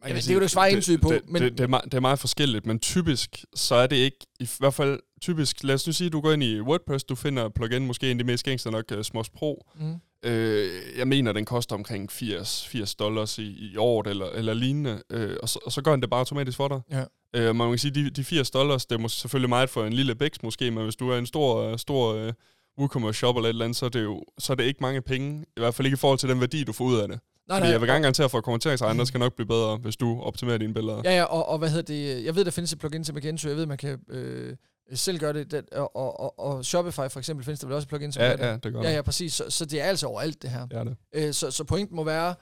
Jeg 0.05 0.15
ved, 0.15 0.23
det 0.23 0.25
kan 0.25 0.35
du 0.35 0.41
ikke 0.41 0.49
svare 0.49 0.73
entydigt 0.73 1.03
på, 1.03 1.13
Det, 1.13 1.23
men- 1.29 1.43
det, 1.43 1.53
det, 1.53 1.65
er 1.65 1.69
meget, 1.69 1.85
det 1.85 1.95
er 1.95 2.01
meget 2.01 2.19
forskelligt, 2.19 2.67
men 2.67 2.79
typisk, 2.79 3.45
så 3.55 3.75
er 3.75 3.87
det 3.87 3.97
ikke, 3.97 4.17
i 4.41 4.49
hvert 4.59 4.75
fald 4.75 5.01
typisk, 5.21 5.65
lad 5.65 5.75
os 5.75 5.87
nu 5.87 5.93
sige, 5.93 6.11
du 6.11 6.21
går 6.21 6.33
ind 6.33 6.43
i 6.43 6.61
WordPress, 6.61 7.05
du 7.05 7.15
finder 7.15 7.49
plugin, 7.49 7.87
måske 7.87 8.11
en 8.11 8.19
af 8.21 8.25
de 8.25 8.33
mest 8.33 8.45
gængste 8.45 8.71
nok, 8.71 8.85
uh, 8.97 9.03
Smos 9.03 9.31
Pro. 9.31 9.67
Mm. 9.75 9.95
Øh, 10.25 10.71
jeg 10.99 11.09
mener, 11.09 11.33
den 11.33 11.45
koster 11.45 11.77
omkring 11.77 12.13
80, 12.13 12.67
80 12.67 12.95
dollars 12.95 13.39
i, 13.39 13.71
i 13.73 13.77
året, 13.77 14.07
eller, 14.07 14.27
eller 14.27 14.55
lignende, 14.55 15.03
øh, 15.11 15.37
og, 15.43 15.49
så, 15.49 15.59
og 15.65 15.73
så 15.73 15.83
gør 15.83 15.91
den 15.91 16.01
det 16.01 16.11
bare 16.11 16.21
automatisk 16.21 16.57
for 16.57 16.69
dig. 16.69 16.81
Ja. 16.91 17.05
Øh, 17.35 17.57
man 17.57 17.69
kan 17.69 17.79
sige, 17.79 17.95
de, 17.95 18.11
de 18.11 18.25
80 18.25 18.51
dollars, 18.51 18.87
det 18.87 19.03
er 19.03 19.09
selvfølgelig 19.09 19.49
meget 19.49 19.71
for 19.71 19.85
en 19.85 19.93
lille 19.93 20.15
bæks 20.15 20.43
måske, 20.43 20.71
men 20.71 20.85
hvis 20.85 20.97
du 20.97 21.11
er 21.11 21.19
en 21.19 21.27
stor, 21.27 21.77
stor 21.77 22.15
øh, 22.15 22.33
WooCommerce 22.79 23.19
shop 23.19 23.37
eller 23.37 23.49
et 23.49 23.53
eller 23.53 23.65
andet, 23.65 23.77
så 23.77 23.85
er, 23.85 23.89
det 23.91 24.03
jo, 24.03 24.25
så 24.39 24.53
er 24.53 24.55
det 24.55 24.65
ikke 24.65 24.81
mange 24.81 25.03
penge, 25.03 25.45
i 25.57 25.61
hvert 25.61 25.75
fald 25.75 25.87
ikke 25.87 25.95
i 25.95 25.99
forhold 25.99 26.19
til 26.19 26.29
den 26.29 26.41
værdi, 26.41 26.65
du 26.65 26.73
får 26.73 26.85
ud 26.85 26.99
af 26.99 27.09
det. 27.09 27.21
Nej, 27.49 27.59
Fordi 27.59 27.73
jeg 27.73 27.81
vil 27.81 27.89
gerne 27.89 28.03
garantere 28.03 28.29
for, 28.29 28.39
at 28.39 28.45
kommenteringsregner 28.45 29.05
skal 29.05 29.21
nok 29.21 29.35
blive 29.35 29.47
bedre, 29.47 29.77
hvis 29.77 29.97
du 29.97 30.21
optimerer 30.21 30.59
dine 30.59 30.75
billeder. 30.75 31.03
Ja, 31.05 31.17
ja, 31.17 31.25
og, 31.25 31.49
og 31.49 31.59
hvad 31.59 31.71
hedder 31.71 31.95
det? 31.95 32.25
Jeg 32.25 32.37
ved, 32.37 32.45
der 32.45 32.51
findes 32.51 32.73
et 32.73 32.79
plugin 32.79 33.05
til 33.05 33.15
Magento. 33.15 33.49
Jeg 33.49 33.57
ved, 33.57 33.67
man 33.67 33.79
kan 33.79 33.99
øh, 34.11 34.57
selv 34.95 35.19
gøre 35.19 35.33
det. 35.33 35.51
det 35.51 35.71
og, 35.71 35.97
og, 35.97 36.39
og, 36.39 36.65
Shopify 36.65 36.97
for 36.97 37.19
eksempel 37.19 37.45
findes 37.45 37.61
der 37.61 37.67
vel 37.67 37.75
også 37.75 37.85
et 37.85 37.89
plugin, 37.89 38.13
som 38.13 38.23
Ja, 38.23 38.29
gør 38.29 38.37
det. 38.37 38.45
ja, 38.45 38.57
det 38.57 38.73
gør 38.73 38.83
ja, 38.83 38.91
ja, 38.95 39.03
præcis. 39.03 39.33
Så, 39.35 39.45
så 39.49 39.65
det 39.65 39.81
er 39.81 39.85
altså 39.85 40.07
overalt, 40.07 40.43
det 40.43 40.51
her. 40.51 40.67
Ja, 40.73 40.85
det. 40.85 40.97
Øh, 41.15 41.35
så, 41.35 41.51
så 41.51 41.65
pointen 41.65 41.97
må 41.97 42.05
være, 42.05 42.35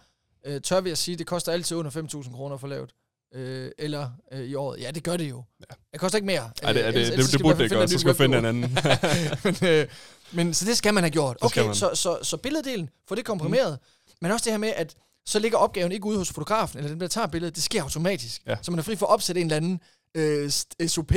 øh, 0.46 0.60
tør 0.60 0.80
vi 0.80 0.90
at 0.90 0.98
sige, 0.98 1.16
det 1.16 1.26
koster 1.26 1.52
altid 1.52 1.76
under 1.76 1.90
5.000 1.90 2.32
kroner 2.36 2.56
for 2.56 2.68
lavet. 2.68 2.90
Øh, 3.34 3.70
eller 3.78 4.10
øh, 4.32 4.40
i 4.44 4.54
året. 4.54 4.80
Ja, 4.80 4.90
det 4.90 5.02
gør 5.04 5.16
det 5.16 5.30
jo. 5.30 5.44
Ja. 5.60 5.74
Det 5.92 6.00
koster 6.00 6.16
ikke 6.18 6.26
mere. 6.26 6.50
Ej, 6.62 6.72
det, 6.72 6.80
Øh, 6.80 6.86
det, 6.86 6.94
ellers- 6.94 6.94
det, 6.94 7.12
ellers 7.12 7.26
det, 7.26 7.32
det 7.32 7.40
burde 7.42 7.58
det 7.58 7.70
gøre, 7.70 7.88
så 7.88 7.98
skal 7.98 8.14
finde 8.14 8.38
en 8.38 8.44
anden. 8.44 8.78
men, 9.44 9.56
øh, 9.62 9.86
men, 10.32 10.54
så 10.54 10.64
det 10.64 10.76
skal 10.76 10.94
man 10.94 11.02
have 11.02 11.10
gjort. 11.10 11.36
Okay, 11.40 11.72
så, 11.72 11.90
så, 11.94 12.18
så 12.22 12.36
billeddelen, 12.36 12.90
få 13.08 13.14
det 13.14 13.24
komprimeret. 13.24 13.78
Mm. 13.82 14.12
Men 14.20 14.30
også 14.32 14.44
det 14.44 14.52
her 14.52 14.58
med, 14.58 14.72
at 14.76 14.94
så 15.26 15.38
ligger 15.38 15.58
opgaven 15.58 15.92
ikke 15.92 16.06
ude 16.06 16.18
hos 16.18 16.32
fotografen, 16.32 16.78
eller 16.78 16.90
den, 16.90 17.00
der 17.00 17.08
tager 17.08 17.26
billedet. 17.26 17.54
Det 17.54 17.62
sker 17.62 17.82
automatisk. 17.82 18.42
Ja. 18.46 18.56
Så 18.62 18.70
man 18.70 18.78
er 18.78 18.82
fri 18.82 18.96
for 18.96 19.06
at 19.06 19.12
opsætte 19.12 19.40
en 19.40 19.46
eller 19.46 19.56
anden 19.56 19.80
øh, 20.14 20.50
SOP, 20.88 21.12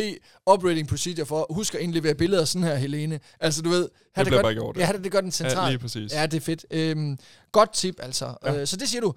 operating 0.46 0.88
procedure 0.88 1.26
for, 1.26 1.48
husk 1.50 1.76
at 1.76 1.82
indlevere 1.82 2.16
billeder 2.16 2.46
sådan 2.46 2.68
her, 2.68 2.76
Helene. 2.76 3.20
Altså, 3.40 3.62
du 3.62 3.70
ved, 3.70 3.90
her 4.16 4.24
Det 4.24 4.42
bare 4.42 4.54
gjort. 4.54 4.78
ja, 4.78 4.86
her, 4.86 4.98
det 4.98 5.12
gør 5.12 5.22
den 5.22 5.28
ja, 5.28 5.32
centralt. 5.32 5.72
lige 5.72 5.80
præcis. 5.80 6.14
Ja, 6.14 6.26
det 6.26 6.38
er 6.38 6.42
fedt. 6.42 6.66
Øhm, 6.72 7.18
godt 7.52 7.74
tip, 7.74 7.96
altså. 8.00 8.26
Ja. 8.46 8.54
Ja. 8.54 8.62
Øh, 8.62 8.68
så 8.68 8.78
det 8.78 8.90
siger 8.90 9.02
du, 9.02 9.14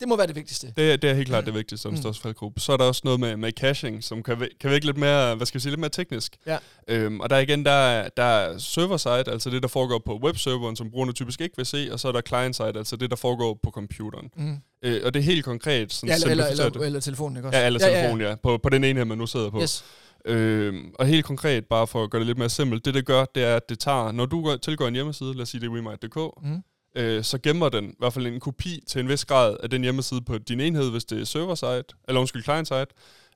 det 0.00 0.08
må 0.08 0.16
være 0.16 0.26
det 0.26 0.36
vigtigste. 0.36 0.72
Det, 0.76 0.92
er- 0.92 0.96
det 0.96 1.10
er 1.10 1.14
helt 1.14 1.28
klart 1.28 1.46
det 1.46 1.54
vigtigste 1.54 1.82
som 1.82 1.90
Mm. 1.92 1.96
største 1.96 2.22
faldgruppe. 2.22 2.60
Så 2.60 2.72
er 2.72 2.76
der 2.76 2.84
også 2.84 3.00
noget 3.04 3.20
med, 3.20 3.36
med 3.36 3.52
caching, 3.52 4.04
som 4.04 4.22
kan, 4.22 4.48
kan 4.60 4.70
virke 4.70 4.86
lidt 4.86 4.96
mere, 4.98 5.34
hvad 5.34 5.46
skal 5.46 5.58
vi 5.58 5.62
sige, 5.62 5.70
lidt 5.70 5.80
mere 5.80 5.90
teknisk. 5.90 6.36
Ja. 6.46 6.58
Øhm, 6.88 7.20
og 7.20 7.30
der 7.30 7.38
igen, 7.38 7.64
der 7.64 7.70
er, 7.70 8.08
der 8.16 8.22
er 8.22 8.58
server-side, 8.58 9.24
altså 9.32 9.50
det, 9.50 9.62
der 9.62 9.68
foregår 9.68 10.02
på 10.06 10.18
webserveren, 10.24 10.76
som 10.76 10.90
brugerne 10.90 11.12
typisk 11.12 11.40
ikke 11.40 11.56
vil 11.56 11.66
se, 11.66 11.88
og 11.92 12.00
så 12.00 12.08
er 12.08 12.12
der 12.12 12.20
client-side, 12.28 12.72
altså 12.78 12.96
det, 12.96 13.10
der 13.10 13.16
foregår 13.16 13.60
på 13.62 13.70
computeren. 13.70 14.30
Mm. 14.36 14.56
Øh, 14.84 15.00
og 15.04 15.14
det 15.14 15.20
er 15.20 15.24
helt 15.24 15.44
konkret. 15.44 15.92
Sådan 15.92 16.08
Ja, 16.08 16.14
eller, 16.14 16.30
eller, 16.30 16.44
simplificeret. 16.44 16.74
eller, 16.74 16.86
eller 16.86 17.00
telefonen, 17.00 17.36
ikke 17.36 17.48
også? 17.48 17.58
ja, 17.58 17.66
eller 17.66 17.80
telefonen, 17.80 18.20
ja, 18.20 18.28
ja. 18.28 18.34
På, 18.42 18.58
på 18.62 18.68
den 18.68 18.84
enhed, 18.84 19.04
man 19.04 19.18
nu 19.18 19.26
sidder 19.26 19.50
på. 19.50 19.60
Yes. 19.62 19.84
Øhm, 20.26 20.94
og 20.98 21.06
helt 21.06 21.24
konkret, 21.24 21.64
bare 21.66 21.86
for 21.86 22.04
at 22.04 22.10
gøre 22.10 22.20
det 22.20 22.26
lidt 22.26 22.38
mere 22.38 22.50
simpelt, 22.50 22.84
det 22.84 22.94
det 22.94 23.06
gør, 23.06 23.24
det 23.34 23.44
er, 23.44 23.56
at 23.56 23.68
det 23.68 23.78
tager, 23.78 24.12
når 24.12 24.26
du 24.26 24.42
går, 24.42 24.56
tilgår 24.56 24.88
en 24.88 24.94
hjemmeside, 24.94 25.34
lad 25.34 25.42
os 25.42 25.48
sige 25.48 25.60
det 25.60 25.66
er 25.66 25.70
WeMind.dk, 25.70 26.16
Mm. 26.42 26.62
Øh, 26.94 27.24
så 27.24 27.38
gemmer 27.38 27.68
den 27.68 27.90
i 27.90 27.94
hvert 27.98 28.12
fald 28.12 28.26
en 28.26 28.40
kopi 28.40 28.80
til 28.86 29.00
en 29.00 29.08
vis 29.08 29.24
grad 29.24 29.56
af 29.62 29.70
den 29.70 29.82
hjemmeside 29.82 30.20
på 30.22 30.38
din 30.38 30.60
enhed, 30.60 30.90
hvis 30.90 31.04
det 31.04 31.20
er 31.20 31.24
server-side, 31.24 31.84
eller 32.08 32.20
undskyld, 32.20 32.42
client-side. 32.42 32.86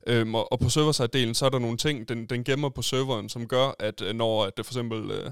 Øhm, 0.06 0.34
og, 0.34 0.52
og 0.52 0.60
på 0.60 0.68
server-side-delen, 0.68 1.34
så 1.34 1.46
er 1.46 1.50
der 1.50 1.58
nogle 1.58 1.76
ting, 1.76 2.08
den, 2.08 2.26
den 2.26 2.44
gemmer 2.44 2.68
på 2.68 2.82
serveren, 2.82 3.28
som 3.28 3.46
gør, 3.46 3.74
at 3.78 4.02
øh, 4.02 4.14
når 4.14 4.44
at 4.44 4.56
det 4.56 4.66
for 4.66 4.72
eksempel 4.72 5.10
øh, 5.10 5.30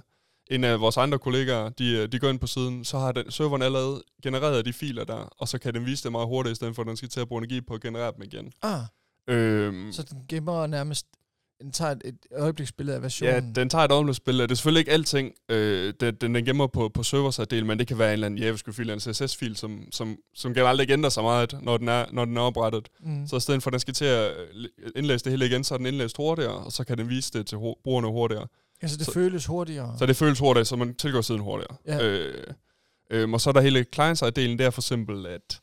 en 0.50 0.64
af 0.64 0.80
vores 0.80 0.96
andre 0.96 1.18
kollegaer, 1.18 1.68
de, 1.68 1.92
øh, 1.92 2.12
de 2.12 2.18
går 2.18 2.28
ind 2.28 2.38
på 2.38 2.46
siden, 2.46 2.84
så 2.84 2.98
har 2.98 3.12
den, 3.12 3.30
serveren 3.30 3.62
allerede 3.62 4.02
genereret 4.22 4.64
de 4.64 4.72
filer 4.72 5.04
der, 5.04 5.28
og 5.38 5.48
så 5.48 5.58
kan 5.58 5.74
den 5.74 5.86
vise 5.86 6.04
det 6.04 6.12
meget 6.12 6.26
hurtigt, 6.28 6.52
i 6.52 6.56
stedet 6.56 6.74
for 6.74 6.82
at 6.82 6.88
den 6.88 6.96
skal 6.96 7.08
til 7.08 7.20
at 7.20 7.28
bruge 7.28 7.40
energi 7.40 7.60
på 7.60 7.74
at 7.74 7.80
generere 7.80 8.12
dem 8.16 8.22
igen. 8.22 8.52
Ah, 8.62 8.80
Øhm, 9.28 9.92
så 9.92 10.02
den 10.02 10.22
gemmer 10.28 10.66
nærmest, 10.66 11.06
den 11.62 11.72
tager 11.72 11.90
et, 11.92 12.02
et 12.04 12.16
øjebliksbillede 12.36 12.96
af 12.96 13.02
versionen. 13.02 13.34
Ja, 13.34 13.60
den 13.60 13.68
tager 13.68 13.84
et 13.84 13.92
omløbsbillede. 13.92 14.42
Det 14.48 14.50
er 14.52 14.56
selvfølgelig 14.56 14.80
ikke 14.80 14.92
alting, 14.92 15.32
øh, 15.48 15.94
den, 16.00 16.14
den, 16.14 16.34
den 16.34 16.44
gemmer 16.44 16.66
på, 16.66 16.88
på 16.94 17.02
serverside 17.02 17.64
men 17.64 17.78
det 17.78 17.86
kan 17.86 17.98
være 17.98 18.08
en 18.08 18.12
eller 18.12 18.26
anden 18.26 18.40
JavaScript-fil 18.40 18.90
eller 18.90 18.94
en 19.08 19.14
CSS-fil, 19.14 19.56
som, 19.56 19.82
som, 19.92 20.16
som 20.34 20.54
generelt 20.54 20.80
ikke 20.80 20.92
ændrer 20.92 21.10
sig 21.10 21.22
meget, 21.22 21.54
når 21.62 21.76
den 21.76 21.88
er, 21.88 22.04
når 22.12 22.24
den 22.24 22.36
er 22.36 22.40
oprettet. 22.40 22.88
Mm. 23.00 23.26
Så 23.26 23.36
i 23.36 23.40
stedet 23.40 23.62
for, 23.62 23.70
at 23.70 23.72
den 23.72 23.80
skal 23.80 23.94
til 23.94 24.04
at 24.04 24.30
øh, 24.54 24.64
indlæse 24.96 25.24
det 25.24 25.32
hele 25.32 25.46
igen, 25.46 25.64
så 25.64 25.74
er 25.74 25.78
den 25.78 25.86
indlæst 25.86 26.16
hurtigere, 26.16 26.54
og 26.54 26.72
så 26.72 26.84
kan 26.84 26.98
den 26.98 27.08
vise 27.08 27.32
det 27.32 27.46
til 27.46 27.56
brugerne 27.84 28.06
hurtigere. 28.08 28.46
altså, 28.82 28.96
det 28.96 29.06
så- 29.06 29.12
føles 29.12 29.46
hurtigere. 29.46 29.94
Så 29.98 30.06
det 30.06 30.16
føles 30.16 30.38
hurtigere, 30.38 30.64
så 30.64 30.76
man 30.76 30.94
tilgår 30.94 31.20
siden 31.20 31.40
hurtigere. 31.40 31.76
Ja. 31.86 32.04
Øh, 32.06 32.34
øh, 33.10 33.30
og 33.32 33.40
så 33.40 33.50
er 33.50 33.52
der 33.52 33.60
hele 33.60 33.84
client-side-delen, 33.94 34.58
det 34.58 34.60
er 34.66 34.70
for 34.70 34.80
eksempel, 34.80 35.26
at 35.26 35.60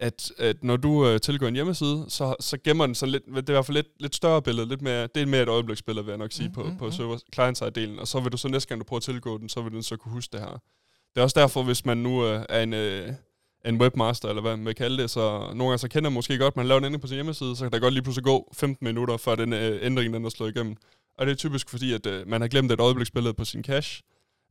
at, 0.00 0.32
at 0.38 0.64
når 0.64 0.76
du 0.76 1.08
øh, 1.08 1.20
tilgår 1.20 1.46
en 1.46 1.54
hjemmeside, 1.54 2.04
så, 2.08 2.34
så 2.40 2.58
gemmer 2.64 2.86
den 2.86 2.94
så 2.94 3.06
lidt, 3.06 3.26
det 3.26 3.36
er 3.36 3.52
i 3.52 3.52
hvert 3.52 3.66
fald 3.66 3.76
lidt, 3.76 3.86
lidt 4.00 4.14
større 4.14 4.42
billede, 4.42 4.68
lidt 4.68 4.82
mere, 4.82 5.08
det 5.14 5.22
er 5.22 5.26
mere 5.26 5.42
et 5.42 5.48
øjebliksbillede, 5.48 6.04
vil 6.04 6.12
jeg 6.12 6.18
nok 6.18 6.32
sige, 6.32 6.48
Mm, 6.48 6.54
på, 6.54 6.62
mm, 6.62 6.76
på 6.76 6.90
server 6.90 7.18
client-side-delen, 7.34 8.00
og 8.00 8.08
så 8.08 8.20
vil 8.20 8.32
du 8.32 8.36
så 8.36 8.48
næste 8.48 8.68
gang, 8.68 8.80
du 8.80 8.84
prøver 8.84 8.98
at 8.98 9.02
tilgå 9.02 9.38
den, 9.38 9.48
så 9.48 9.62
vil 9.62 9.72
den 9.72 9.82
så 9.82 9.96
kunne 9.96 10.12
huske 10.12 10.32
det 10.32 10.40
her. 10.40 10.60
Det 11.14 11.20
er 11.20 11.22
også 11.22 11.40
derfor, 11.40 11.62
hvis 11.62 11.84
man 11.86 11.96
nu 11.98 12.26
øh, 12.26 12.44
er 12.48 12.62
en, 12.62 12.72
øh, 12.72 13.08
en 13.64 13.80
webmaster, 13.80 14.28
eller 14.28 14.42
hvad 14.42 14.56
man 14.56 14.66
vil 14.66 14.74
kalde 14.74 15.02
det, 15.02 15.10
så 15.10 15.40
nogle 15.40 15.64
gange 15.64 15.78
så 15.78 15.88
kender 15.88 16.10
man 16.10 16.14
måske 16.14 16.38
godt, 16.38 16.52
at 16.52 16.56
man 16.56 16.66
laver 16.66 16.78
en 16.78 16.84
ændring 16.84 17.00
på 17.00 17.06
sin 17.06 17.14
hjemmeside, 17.14 17.56
så 17.56 17.64
kan 17.64 17.72
der 17.72 17.78
godt 17.78 17.94
lige 17.94 18.02
pludselig 18.02 18.24
gå 18.24 18.52
15 18.52 18.84
minutter, 18.84 19.16
før 19.16 19.34
den 19.34 19.52
øh, 19.52 19.78
ændring 19.82 20.14
den 20.14 20.24
er 20.24 20.28
slået 20.28 20.56
igennem. 20.56 20.76
Og 21.18 21.26
det 21.26 21.32
er 21.32 21.36
typisk 21.36 21.70
fordi, 21.70 21.92
at 21.92 22.06
øh, 22.06 22.28
man 22.28 22.40
har 22.40 22.48
glemt 22.48 22.72
et 22.72 22.80
øjebliksbillede 22.80 23.34
på 23.34 23.44
sin 23.44 23.64
cache, 23.64 24.02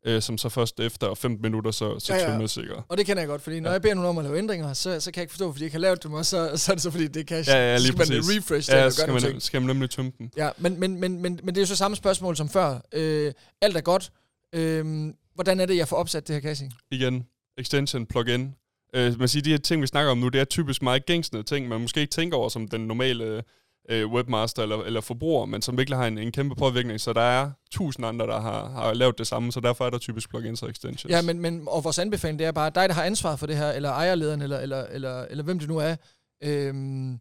øh, 0.05 0.21
som 0.21 0.37
så 0.37 0.49
først 0.49 0.79
efter 0.79 1.13
15 1.15 1.41
minutter, 1.41 1.71
så, 1.71 1.99
så 1.99 2.13
Ja, 2.13 2.17
ja, 2.19 2.23
ja. 2.23 2.29
ja. 2.29 2.35
tømmes 2.35 2.51
sikker. 2.51 2.85
Og 2.89 2.97
det 2.97 3.05
kender 3.05 3.21
jeg 3.21 3.27
godt, 3.27 3.41
fordi 3.41 3.59
når 3.59 3.69
Ja. 3.69 3.73
jeg 3.73 3.81
beder 3.81 3.93
nogen 3.93 4.09
om 4.09 4.17
at 4.17 4.23
lave 4.23 4.37
ændringer, 4.37 4.73
så, 4.73 4.99
så 4.99 5.11
kan 5.11 5.19
jeg 5.19 5.23
ikke 5.23 5.31
forstå, 5.31 5.51
fordi 5.51 5.63
jeg 5.63 5.65
ikke 5.65 5.75
har 5.75 5.79
lavet 5.79 6.03
dem, 6.03 6.13
og 6.13 6.25
så, 6.25 6.51
så 6.57 6.71
er 6.71 6.75
det 6.75 6.83
så, 6.83 6.91
fordi 6.91 7.07
det 7.07 7.27
cache. 7.27 7.53
Ja, 7.55 7.71
ja, 7.71 7.77
lige 7.77 7.87
skal 7.87 7.97
man 7.97 8.07
præcis. 8.07 8.37
refresh 8.37 8.71
det 8.71 8.77
Ja, 8.77 8.85
og 8.85 8.91
gøre 9.05 9.31
man, 9.31 9.39
skal 9.41 9.61
man 9.61 9.67
nemlig 9.67 9.89
tømme 9.89 10.11
den. 10.17 10.31
Ja, 10.37 10.49
men, 10.57 10.79
men, 10.79 10.99
men, 10.99 11.21
men, 11.21 11.39
men 11.43 11.55
det 11.55 11.57
er 11.57 11.61
jo 11.61 11.65
så 11.67 11.75
samme 11.75 11.97
spørgsmål 11.97 12.35
som 12.35 12.49
før. 12.49 12.79
Øh, 12.93 13.33
alt 13.61 13.77
er 13.77 13.81
godt. 13.81 14.11
Øh, 14.55 15.13
hvordan 15.35 15.59
er 15.59 15.65
det, 15.65 15.77
jeg 15.77 15.87
får 15.87 15.95
opsat 15.97 16.27
det 16.27 16.33
her 16.35 16.41
caching? 16.41 16.73
Igen, 16.91 17.25
extension, 17.57 18.05
plugin. 18.05 18.55
Øh, 18.95 19.19
man 19.19 19.27
siger, 19.27 19.43
de 19.43 19.49
her 19.49 19.57
ting, 19.57 19.81
vi 19.81 19.87
snakker 19.87 20.11
om 20.11 20.17
nu, 20.17 20.27
det 20.29 20.41
er 20.41 20.45
typisk 20.45 20.81
meget 20.81 21.05
gængsende 21.05 21.43
ting, 21.43 21.67
man 21.67 21.81
måske 21.81 21.99
ikke 22.01 22.11
tænker 22.11 22.37
over 22.37 22.49
som 22.49 22.67
den 22.67 22.81
normale 22.87 23.43
øh, 23.89 24.11
webmaster 24.11 24.63
eller, 24.63 24.83
eller 24.83 25.01
forbruger, 25.01 25.45
men 25.45 25.61
som 25.61 25.77
virkelig 25.77 25.97
har 25.97 26.07
en, 26.07 26.17
en 26.17 26.31
kæmpe 26.31 26.55
påvirkning. 26.55 27.01
Så 27.01 27.13
der 27.13 27.21
er 27.21 27.51
tusind 27.71 28.05
andre, 28.05 28.27
der 28.27 28.39
har, 28.39 28.69
har 28.69 28.93
lavet 28.93 29.17
det 29.17 29.27
samme, 29.27 29.51
så 29.51 29.59
derfor 29.59 29.85
er 29.85 29.89
der 29.89 29.97
typisk 29.97 30.29
plugins 30.29 30.63
og 30.63 30.69
extensions. 30.69 31.11
Ja, 31.11 31.21
men, 31.21 31.39
men 31.39 31.63
og 31.67 31.83
vores 31.83 31.99
anbefaling, 31.99 32.39
det 32.39 32.47
er 32.47 32.51
bare 32.51 32.71
dig, 32.75 32.89
der 32.89 32.95
har 32.95 33.03
ansvar 33.03 33.35
for 33.35 33.47
det 33.47 33.57
her, 33.57 33.71
eller 33.71 33.89
ejerlederen, 33.89 34.41
eller, 34.41 34.59
eller, 34.59 34.83
eller, 34.83 35.21
eller 35.21 35.43
hvem 35.43 35.59
det 35.59 35.67
nu 35.67 35.77
er, 35.77 35.95
øhm, 36.43 37.19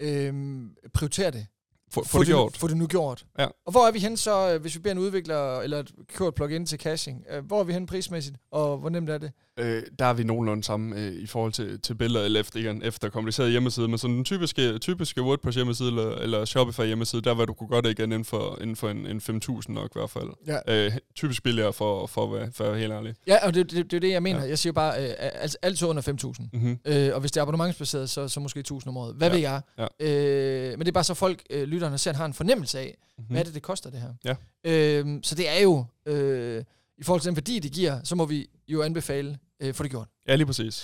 øhm, 0.00 0.70
prioriter 0.94 1.30
det. 1.30 1.46
få, 1.92 2.04
få 2.04 2.18
det 2.18 2.26
gjort. 2.26 2.56
Få 2.56 2.68
det 2.68 2.76
nu 2.76 2.86
gjort. 2.86 3.24
Ja. 3.38 3.46
Og 3.66 3.72
hvor 3.72 3.86
er 3.86 3.90
vi 3.92 3.98
hen 3.98 4.16
så, 4.16 4.54
øh, 4.54 4.60
hvis 4.60 4.74
vi 4.74 4.80
beder 4.80 4.92
en 4.94 4.98
udvikler, 4.98 5.60
eller 5.60 5.82
kører 6.14 6.28
et 6.28 6.34
plugin 6.34 6.66
til 6.66 6.78
caching, 6.78 7.24
øh, 7.30 7.44
hvor 7.44 7.60
er 7.60 7.64
vi 7.64 7.72
hen 7.72 7.86
prismæssigt, 7.86 8.36
og 8.50 8.78
hvor 8.78 8.88
nemt 8.88 9.10
er 9.10 9.18
det? 9.18 9.32
Øh, 9.58 9.82
der 9.98 10.04
er 10.04 10.12
vi 10.12 10.24
nogenlunde 10.24 10.64
samme 10.64 10.96
øh, 11.00 11.12
i 11.12 11.26
forhold 11.26 11.52
til, 11.52 11.80
til 11.80 11.94
billeder, 11.94 12.24
eller 12.24 12.40
efter, 12.40 12.60
igen, 12.60 12.82
efter 12.82 13.08
kompliceret 13.08 13.50
hjemmeside, 13.50 13.88
men 13.88 13.98
sådan 13.98 14.16
den 14.16 14.24
typiske, 14.24 14.78
typiske 14.78 15.22
WordPress 15.22 15.56
hjemmeside, 15.56 15.88
eller, 15.88 16.14
eller 16.16 16.44
Shopify 16.44 16.80
hjemmeside, 16.80 17.22
der 17.22 17.34
var 17.34 17.44
du 17.44 17.52
kunne 17.52 17.68
godt 17.68 17.86
igen 17.86 18.04
inden 18.12 18.24
for, 18.24 18.58
inden 18.60 18.76
for 18.76 18.88
en, 18.88 19.06
en 19.06 19.18
5.000 19.18 19.72
nok 19.72 19.90
i 19.96 19.98
hvert 19.98 20.10
fald. 20.10 20.28
Ja. 20.46 20.86
Øh, 20.86 20.92
typisk 21.16 21.42
billigere 21.42 21.72
for, 21.72 22.06
for, 22.06 22.26
for, 22.28 22.48
for 22.54 22.64
at 22.64 22.70
være 22.70 22.80
helt 22.80 22.92
ærlig. 22.92 23.14
Ja, 23.26 23.46
og 23.46 23.54
det, 23.54 23.70
det, 23.70 23.90
det 23.90 23.96
er 23.96 24.00
det, 24.00 24.10
jeg 24.10 24.22
mener. 24.22 24.42
Ja. 24.42 24.48
Jeg 24.48 24.58
siger 24.58 24.72
bare, 24.72 25.04
øh, 25.08 25.14
altså 25.18 25.58
alt 25.62 25.82
under 25.82 26.02
5.000. 26.42 26.48
Mm-hmm. 26.52 26.78
Øh, 26.84 27.10
og 27.14 27.20
hvis 27.20 27.32
det 27.32 27.38
er 27.40 27.42
abonnementsbaseret, 27.42 28.10
så, 28.10 28.28
så 28.28 28.40
måske 28.40 28.60
1000 28.60 28.88
om 28.88 28.96
året. 28.96 29.14
Hvad 29.14 29.28
Ja. 29.28 29.34
ved 29.34 29.40
jeg? 29.40 29.60
Ja. 29.78 29.86
Øh, 30.00 30.70
men 30.70 30.80
det 30.80 30.88
er 30.88 30.92
bare 30.92 31.04
så 31.04 31.14
folk, 31.14 31.42
øh, 31.50 31.62
lytterne 31.62 31.98
ser, 31.98 32.12
har 32.12 32.24
en 32.26 32.34
fornemmelse 32.34 32.78
af, 32.78 32.96
Mm-hmm. 33.18 33.32
hvad 33.32 33.40
er 33.40 33.44
det, 33.44 33.54
det 33.54 33.62
koster 33.62 33.90
det 33.90 34.00
her. 34.00 34.36
Ja. 34.64 35.00
Øh, 35.00 35.06
så 35.22 35.34
det 35.34 35.48
er 35.48 35.62
jo, 35.62 35.84
øh, 36.06 36.62
i 37.02 37.04
forhold 37.04 37.20
til 37.20 37.28
den 37.28 37.36
værdi, 37.36 37.58
det 37.58 37.72
giver, 37.72 38.00
så 38.04 38.14
må 38.14 38.24
vi 38.26 38.46
jo 38.68 38.82
anbefale, 38.82 39.38
øh, 39.62 39.74
få 39.74 39.82
det 39.82 39.90
gjort. 39.90 40.08
Ja, 40.28 40.34
lige 40.34 40.46
præcis. 40.46 40.74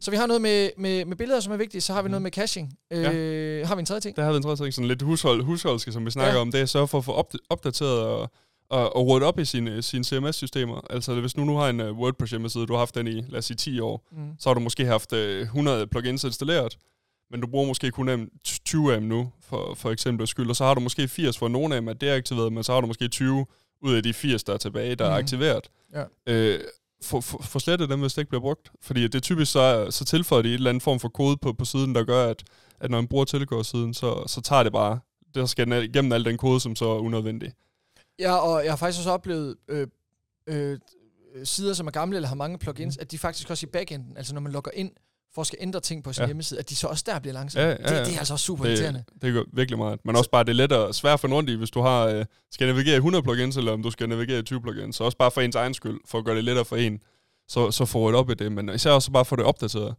Så 0.00 0.10
vi 0.10 0.16
har 0.16 0.26
noget 0.26 0.42
med, 0.42 0.70
med, 0.78 1.04
med 1.04 1.16
billeder, 1.16 1.40
som 1.40 1.52
er 1.52 1.56
vigtigt. 1.56 1.84
Så 1.84 1.92
har 1.92 2.02
vi 2.02 2.08
noget 2.08 2.22
med 2.22 2.30
caching. 2.30 2.72
Øh, 2.92 3.66
Har 3.66 3.74
vi 3.74 3.80
en 3.80 3.86
tredje 3.86 4.00
ting? 4.00 4.16
Der 4.16 4.22
har 4.24 4.30
vi 4.30 4.36
en 4.36 4.42
tredje 4.42 4.56
ting, 4.56 4.74
sådan 4.74 4.88
lidt 4.88 5.02
hushold, 5.02 5.42
husholdske, 5.42 5.92
som 5.92 6.06
vi 6.06 6.10
snakker 6.10 6.30
Ja. 6.32 6.36
ja. 6.36 6.40
om, 6.40 6.52
det 6.52 6.60
er 6.60 6.66
sørge 6.66 6.88
for 6.88 6.98
at 6.98 7.04
få 7.04 7.20
opd- 7.20 7.46
opdateret 7.50 7.98
og, 8.00 8.30
og, 8.70 8.96
og 8.96 9.06
rådet 9.06 9.22
op 9.26 9.38
i 9.38 9.44
sine, 9.44 9.82
sine 9.82 10.04
CMS-systemer. 10.04 10.80
Altså 10.90 11.20
hvis 11.20 11.36
nu, 11.36 11.44
nu 11.44 11.56
har 11.56 11.68
en 11.68 11.80
uh, 11.80 11.98
WordPress 11.98 12.30
hjemmeside, 12.30 12.66
du 12.66 12.72
har 12.72 12.78
haft 12.78 12.94
den 12.94 13.06
i, 13.06 13.20
lad 13.28 13.38
os 13.38 13.44
sige, 13.44 13.56
10 13.56 13.80
år, 13.80 14.06
Mm. 14.12 14.18
så 14.38 14.48
har 14.48 14.54
du 14.54 14.60
måske 14.60 14.86
haft 14.86 15.12
uh, 15.12 15.18
100 15.18 15.86
plugins 15.86 16.24
installeret, 16.24 16.78
men 17.30 17.40
du 17.40 17.46
bruger 17.46 17.66
måske 17.66 17.90
kun 17.90 18.08
um, 18.08 18.28
20 18.64 18.94
af 18.94 19.00
dem 19.00 19.08
nu, 19.08 19.30
for, 19.40 19.74
for 19.74 19.90
eksempel 19.90 20.26
skyld, 20.26 20.50
og 20.50 20.56
så 20.56 20.64
har 20.64 20.74
du 20.74 20.80
måske 20.80 21.08
80, 21.08 21.38
for 21.38 21.48
nogle 21.48 21.74
af 21.74 21.80
dem 21.80 21.88
er 21.88 21.92
deaktiveret, 21.92 22.52
men 22.52 22.64
så 22.64 22.72
har 22.72 22.80
du 22.80 22.86
måske 22.86 23.08
20 23.08 23.46
ud 23.82 23.94
af 23.94 24.02
de 24.02 24.12
80, 24.14 24.44
der 24.44 24.52
er 24.52 24.56
tilbage, 24.58 24.94
der 24.94 25.04
mm. 25.04 25.10
er 25.12 25.16
Mhm. 25.16 25.22
aktiveret. 25.24 25.70
Ja. 25.94 26.04
Øh, 26.26 26.60
få, 27.04 27.20
få, 27.20 27.42
få 27.42 27.58
slettet 27.58 27.88
dem, 27.88 28.00
hvis 28.00 28.14
det 28.14 28.22
ikke 28.22 28.28
bliver 28.28 28.40
brugt. 28.40 28.72
Fordi 28.80 29.02
det 29.02 29.14
er 29.14 29.20
typisk 29.20 29.52
så, 29.52 29.86
så 29.90 30.04
tilføjer 30.04 30.42
de 30.42 30.48
et 30.48 30.54
eller 30.54 30.70
andet 30.70 30.82
form 30.82 31.00
for 31.00 31.08
kode 31.08 31.36
på, 31.36 31.52
på 31.52 31.64
siden, 31.64 31.94
der 31.94 32.04
gør, 32.04 32.26
at, 32.30 32.42
at 32.80 32.90
når 32.90 32.98
man 33.00 33.08
bruger 33.08 33.24
tilgårdssiden, 33.24 33.94
så, 33.94 34.24
så 34.26 34.40
tager 34.40 34.62
det 34.62 34.72
bare, 34.72 34.98
der 35.34 35.46
skal 35.46 35.70
den 35.70 35.82
igennem 35.84 36.12
al 36.12 36.24
den 36.24 36.36
kode, 36.36 36.60
som 36.60 36.76
så 36.76 36.84
er 36.90 36.98
unødvendig. 36.98 37.52
Ja, 38.18 38.34
og 38.36 38.64
jeg 38.64 38.72
har 38.72 38.76
faktisk 38.76 39.00
også 39.00 39.10
oplevet 39.10 39.56
øh, 39.68 39.86
øh, 40.46 40.78
sider, 41.44 41.74
som 41.74 41.86
er 41.86 41.90
gamle 41.90 42.16
eller 42.16 42.28
har 42.28 42.34
mange 42.34 42.58
plugins, 42.58 42.96
Mm. 42.96 43.00
at 43.00 43.10
de 43.12 43.18
faktisk 43.18 43.50
også 43.50 43.66
i 43.66 43.70
backenden, 43.70 44.16
altså 44.16 44.34
når 44.34 44.40
man 44.40 44.52
logger 44.52 44.70
ind 44.74 44.90
for 45.34 45.40
at 45.40 45.46
skal 45.46 45.58
ændre 45.60 45.80
ting 45.80 46.04
på 46.04 46.12
sin 46.12 46.22
Ja. 46.22 46.26
hjemmeside, 46.26 46.60
at 46.60 46.70
de 46.70 46.76
så 46.76 46.86
også 46.86 47.04
der 47.06 47.18
bliver 47.18 47.34
langsomme. 47.34 47.68
Ja, 47.68 47.70
ja, 47.70 47.76
Det, 47.88 47.90
ja. 47.90 48.04
det 48.04 48.14
er 48.14 48.18
altså 48.18 48.34
også 48.34 48.44
super 48.44 48.64
irriterende. 48.64 49.04
Det, 49.14 49.22
det 49.22 49.32
gør 49.32 49.42
virkelig 49.52 49.78
meget. 49.78 49.98
Men 50.04 50.16
også 50.16 50.30
bare, 50.30 50.44
det 50.44 50.50
er 50.50 50.54
lettere 50.54 50.94
svært 50.94 51.14
at 51.14 51.20
finde 51.20 51.36
rundt 51.36 51.50
i, 51.50 51.54
hvis 51.54 51.70
du 51.70 51.80
har, 51.80 52.06
øh, 52.06 52.24
skal 52.50 52.66
navigere 52.66 52.94
i 52.94 52.96
100 52.96 53.22
plugins, 53.22 53.56
eller 53.56 53.72
om 53.72 53.82
du 53.82 53.90
skal 53.90 54.08
navigere 54.08 54.38
i 54.38 54.42
20 54.42 54.60
plugins. 54.62 54.96
Så 54.96 55.04
også 55.04 55.18
bare 55.18 55.30
for 55.30 55.40
ens 55.40 55.56
egen 55.56 55.74
skyld, 55.74 56.00
for 56.06 56.18
at 56.18 56.24
gøre 56.24 56.36
det 56.36 56.44
lettere 56.44 56.64
for 56.64 56.76
en, 56.76 57.00
så, 57.48 57.70
så 57.70 57.84
får 57.84 58.06
det 58.10 58.16
op 58.18 58.30
i 58.30 58.34
det. 58.34 58.52
Men 58.52 58.68
især 58.74 58.90
også 58.90 59.10
bare 59.10 59.24
få 59.24 59.36
det 59.36 59.44
opdateret. 59.44 59.94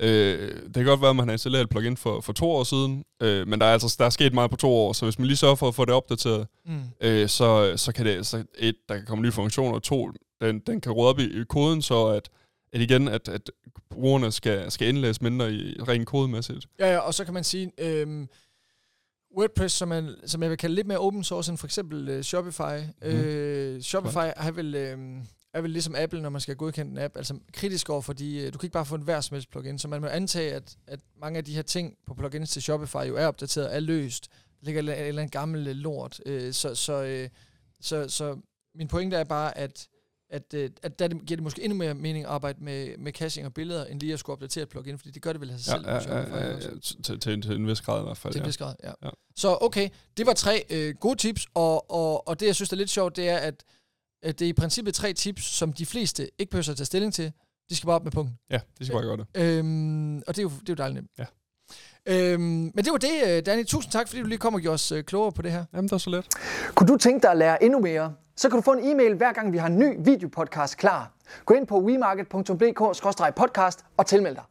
Øh, 0.00 0.54
det 0.64 0.74
kan 0.74 0.84
godt 0.84 1.00
være, 1.00 1.10
at 1.10 1.16
man 1.16 1.28
har 1.28 1.32
installeret 1.32 1.62
et 1.62 1.68
plugin 1.70 1.96
for, 1.96 2.20
for 2.20 2.32
to 2.32 2.50
år 2.50 2.64
siden, 2.64 3.04
øh, 3.22 3.48
men 3.48 3.60
der 3.60 3.66
er 3.66 3.72
altså 3.72 3.96
der 3.98 4.04
er 4.04 4.10
sket 4.10 4.34
meget 4.34 4.50
på 4.50 4.56
to 4.56 4.72
år, 4.74 4.92
så 4.92 5.06
hvis 5.06 5.18
man 5.18 5.26
lige 5.28 5.36
sørger 5.36 5.54
for 5.54 5.68
at 5.68 5.74
få 5.74 5.84
det 5.84 5.94
opdateret, 5.94 6.46
Mm. 6.66 6.80
øh, 7.00 7.28
så, 7.28 7.72
så 7.76 7.92
kan 7.92 8.06
det, 8.06 8.26
så 8.26 8.44
et, 8.58 8.74
der 8.88 8.96
kan 8.96 9.06
komme 9.06 9.22
nye 9.22 9.32
funktioner, 9.32 9.74
og 9.74 9.82
to, 9.82 10.10
den, 10.40 10.58
den 10.66 10.80
kan 10.80 10.92
råde 10.92 11.08
op 11.10 11.18
i, 11.18 11.40
i 11.40 11.44
koden, 11.48 11.82
så 11.82 12.06
at, 12.06 12.28
at 12.74 12.80
igen, 12.80 13.08
at, 13.08 13.28
at 13.28 13.50
brugerne 13.90 14.32
skal, 14.32 14.70
skal 14.70 14.88
indlæse 14.88 15.22
mindre 15.22 15.52
i 15.52 15.76
rent 15.80 16.06
kodemæssigt. 16.06 16.66
Ja, 16.78 16.92
ja, 16.92 16.98
og 16.98 17.14
så 17.14 17.24
kan 17.24 17.34
man 17.34 17.44
sige, 17.44 17.72
øhm, 17.78 18.28
WordPress, 19.36 19.74
som, 19.74 19.88
man, 19.88 20.14
som 20.26 20.42
jeg 20.42 20.50
vil 20.50 20.58
kalde 20.58 20.74
lidt 20.74 20.86
mere 20.86 20.98
open 20.98 21.24
source 21.24 21.50
end 21.50 21.58
for 21.58 21.66
eksempel 21.66 22.08
øh, 22.08 22.22
Shopify. 22.22 22.84
Mm. 23.02 23.08
Øh, 23.08 23.80
Shopify 23.80 24.16
er 24.36 24.50
vel, 24.50 24.74
øh, 24.74 24.98
er 25.52 25.60
vel 25.60 25.70
ligesom 25.70 25.94
Apple, 25.98 26.22
når 26.22 26.28
man 26.28 26.40
skal 26.40 26.56
godkende 26.56 26.90
en 26.92 26.98
app, 26.98 27.16
altså 27.16 27.38
kritisk 27.52 27.90
over, 27.90 28.00
fordi 28.00 28.40
øh, 28.40 28.52
du 28.52 28.58
kan 28.58 28.66
ikke 28.66 28.72
bare 28.72 28.86
få 28.86 28.94
en 28.94 29.02
hver 29.02 29.20
som 29.20 29.34
helst 29.34 29.50
plugin, 29.50 29.78
så 29.78 29.88
man 29.88 30.00
må 30.00 30.06
antage, 30.06 30.52
at, 30.52 30.76
at 30.86 31.00
mange 31.20 31.38
af 31.38 31.44
de 31.44 31.54
her 31.54 31.62
ting 31.62 31.94
på 32.06 32.14
plugins 32.14 32.50
til 32.50 32.62
Shopify 32.62 33.08
jo 33.08 33.16
er 33.16 33.26
opdateret, 33.26 33.76
er 33.76 33.80
løst. 33.80 34.28
Der 34.60 34.66
ligger 34.66 34.82
et 34.82 35.08
eller 35.08 35.22
andet 35.22 35.32
gammel 35.32 35.76
lort. 35.76 36.20
Øh, 36.26 36.52
så, 36.52 36.74
så, 36.74 37.02
øh, 37.02 37.28
så, 37.80 38.08
så 38.08 38.36
min 38.74 38.88
pointe 38.88 39.16
er 39.16 39.24
bare, 39.24 39.58
at 39.58 39.88
at, 40.30 40.54
øh, 40.54 40.70
at 40.82 40.98
der 40.98 41.08
giver 41.08 41.36
det 41.36 41.42
måske 41.42 41.62
endnu 41.62 41.78
mere 41.78 41.94
mening 41.94 42.24
at 42.24 42.30
arbejde 42.30 42.64
med, 42.64 42.98
med 42.98 43.12
caching 43.12 43.46
og 43.46 43.54
billeder, 43.54 43.84
end 43.84 44.00
lige 44.00 44.12
at 44.12 44.18
skulle 44.18 44.34
opdatere 44.34 44.62
et 44.62 44.68
plugin, 44.68 44.98
fordi 44.98 45.10
det 45.10 45.22
gør 45.22 45.32
det 45.32 45.40
vel 45.40 45.50
af 45.50 45.58
sig 45.58 45.64
selv. 45.64 45.86
Ja, 45.86 45.94
ja, 45.94 46.18
ja, 46.18 46.46
ja, 46.46 46.52
ja, 46.52 46.60
til, 46.80 47.20
til, 47.20 47.40
til 47.40 47.52
en 47.52 47.66
vis 47.66 47.80
grad 47.80 48.00
i 48.00 48.04
hvert 48.04 48.16
fald. 48.16 48.32
Til 48.32 48.40
en 48.40 48.46
vis 48.46 48.56
grad, 48.56 48.74
ja. 48.84 48.92
Ja. 49.02 49.10
Så 49.36 49.58
okay, 49.60 49.88
det 50.16 50.26
var 50.26 50.32
tre 50.32 50.64
øh, 50.70 50.94
gode 50.94 51.16
tips, 51.16 51.46
og, 51.54 51.90
og, 51.90 52.28
og 52.28 52.40
det 52.40 52.46
jeg 52.46 52.54
synes 52.54 52.72
er 52.72 52.76
lidt 52.76 52.90
sjovt, 52.90 53.16
det 53.16 53.28
er, 53.28 53.36
at, 53.36 53.64
at 54.22 54.38
det 54.38 54.44
er 54.44 54.48
i 54.48 54.52
princippet 54.52 54.94
tre 54.94 55.12
tips, 55.12 55.44
som 55.44 55.72
de 55.72 55.86
fleste 55.86 56.30
ikke 56.38 56.50
behøver 56.50 56.70
at 56.70 56.76
tage 56.76 56.86
stilling 56.86 57.14
til. 57.14 57.32
De 57.70 57.76
skal 57.76 57.86
bare 57.86 57.94
op 57.96 58.04
med 58.04 58.12
punkten. 58.12 58.38
ja, 58.50 58.60
det 58.78 58.86
skal 58.86 58.94
bare 58.94 59.04
gøre 59.04 59.16
det. 59.16 59.26
Øhm, 59.34 60.16
og 60.16 60.22
det 60.26 60.38
er, 60.38 60.42
jo, 60.42 60.48
det 60.48 60.68
er 60.68 60.72
jo 60.72 60.74
dejligt 60.74 60.94
nemt. 60.94 61.10
Ja. 61.18 61.24
Øhm, 62.06 62.40
men 62.74 62.84
det 62.84 62.92
var 62.92 62.98
det, 62.98 63.22
øh, 63.26 63.46
Danny. 63.46 63.66
Tusind 63.66 63.92
tak, 63.92 64.08
fordi 64.08 64.22
du 64.22 64.26
lige 64.26 64.38
kom 64.38 64.54
og 64.54 64.60
gjorde 64.60 64.74
os 64.74 64.92
øh, 64.92 65.04
klogere 65.04 65.32
på 65.32 65.42
det 65.42 65.52
her. 65.52 65.64
Jamen, 65.72 65.84
det 65.84 65.92
var 65.92 65.98
så 65.98 66.10
let. 66.10 66.26
Kunne 66.74 66.88
du 66.88 66.96
tænke 66.96 67.22
dig 67.22 67.30
at 67.30 67.36
lære 67.36 67.64
endnu 67.64 67.80
mere? 67.80 68.14
Så 68.36 68.48
kan 68.48 68.56
du 68.56 68.62
få 68.62 68.72
en 68.72 68.84
e-mail 68.84 69.14
hver 69.14 69.32
gang 69.32 69.52
vi 69.52 69.58
har 69.58 69.66
en 69.66 69.78
ny 69.78 69.96
videopodcast 69.98 70.76
klar. 70.76 71.10
Gå 71.44 71.54
ind 71.54 71.66
på 71.66 71.80
wemarket.dk-podcast 71.80 73.84
og 73.96 74.06
tilmeld 74.06 74.34
dig. 74.34 74.44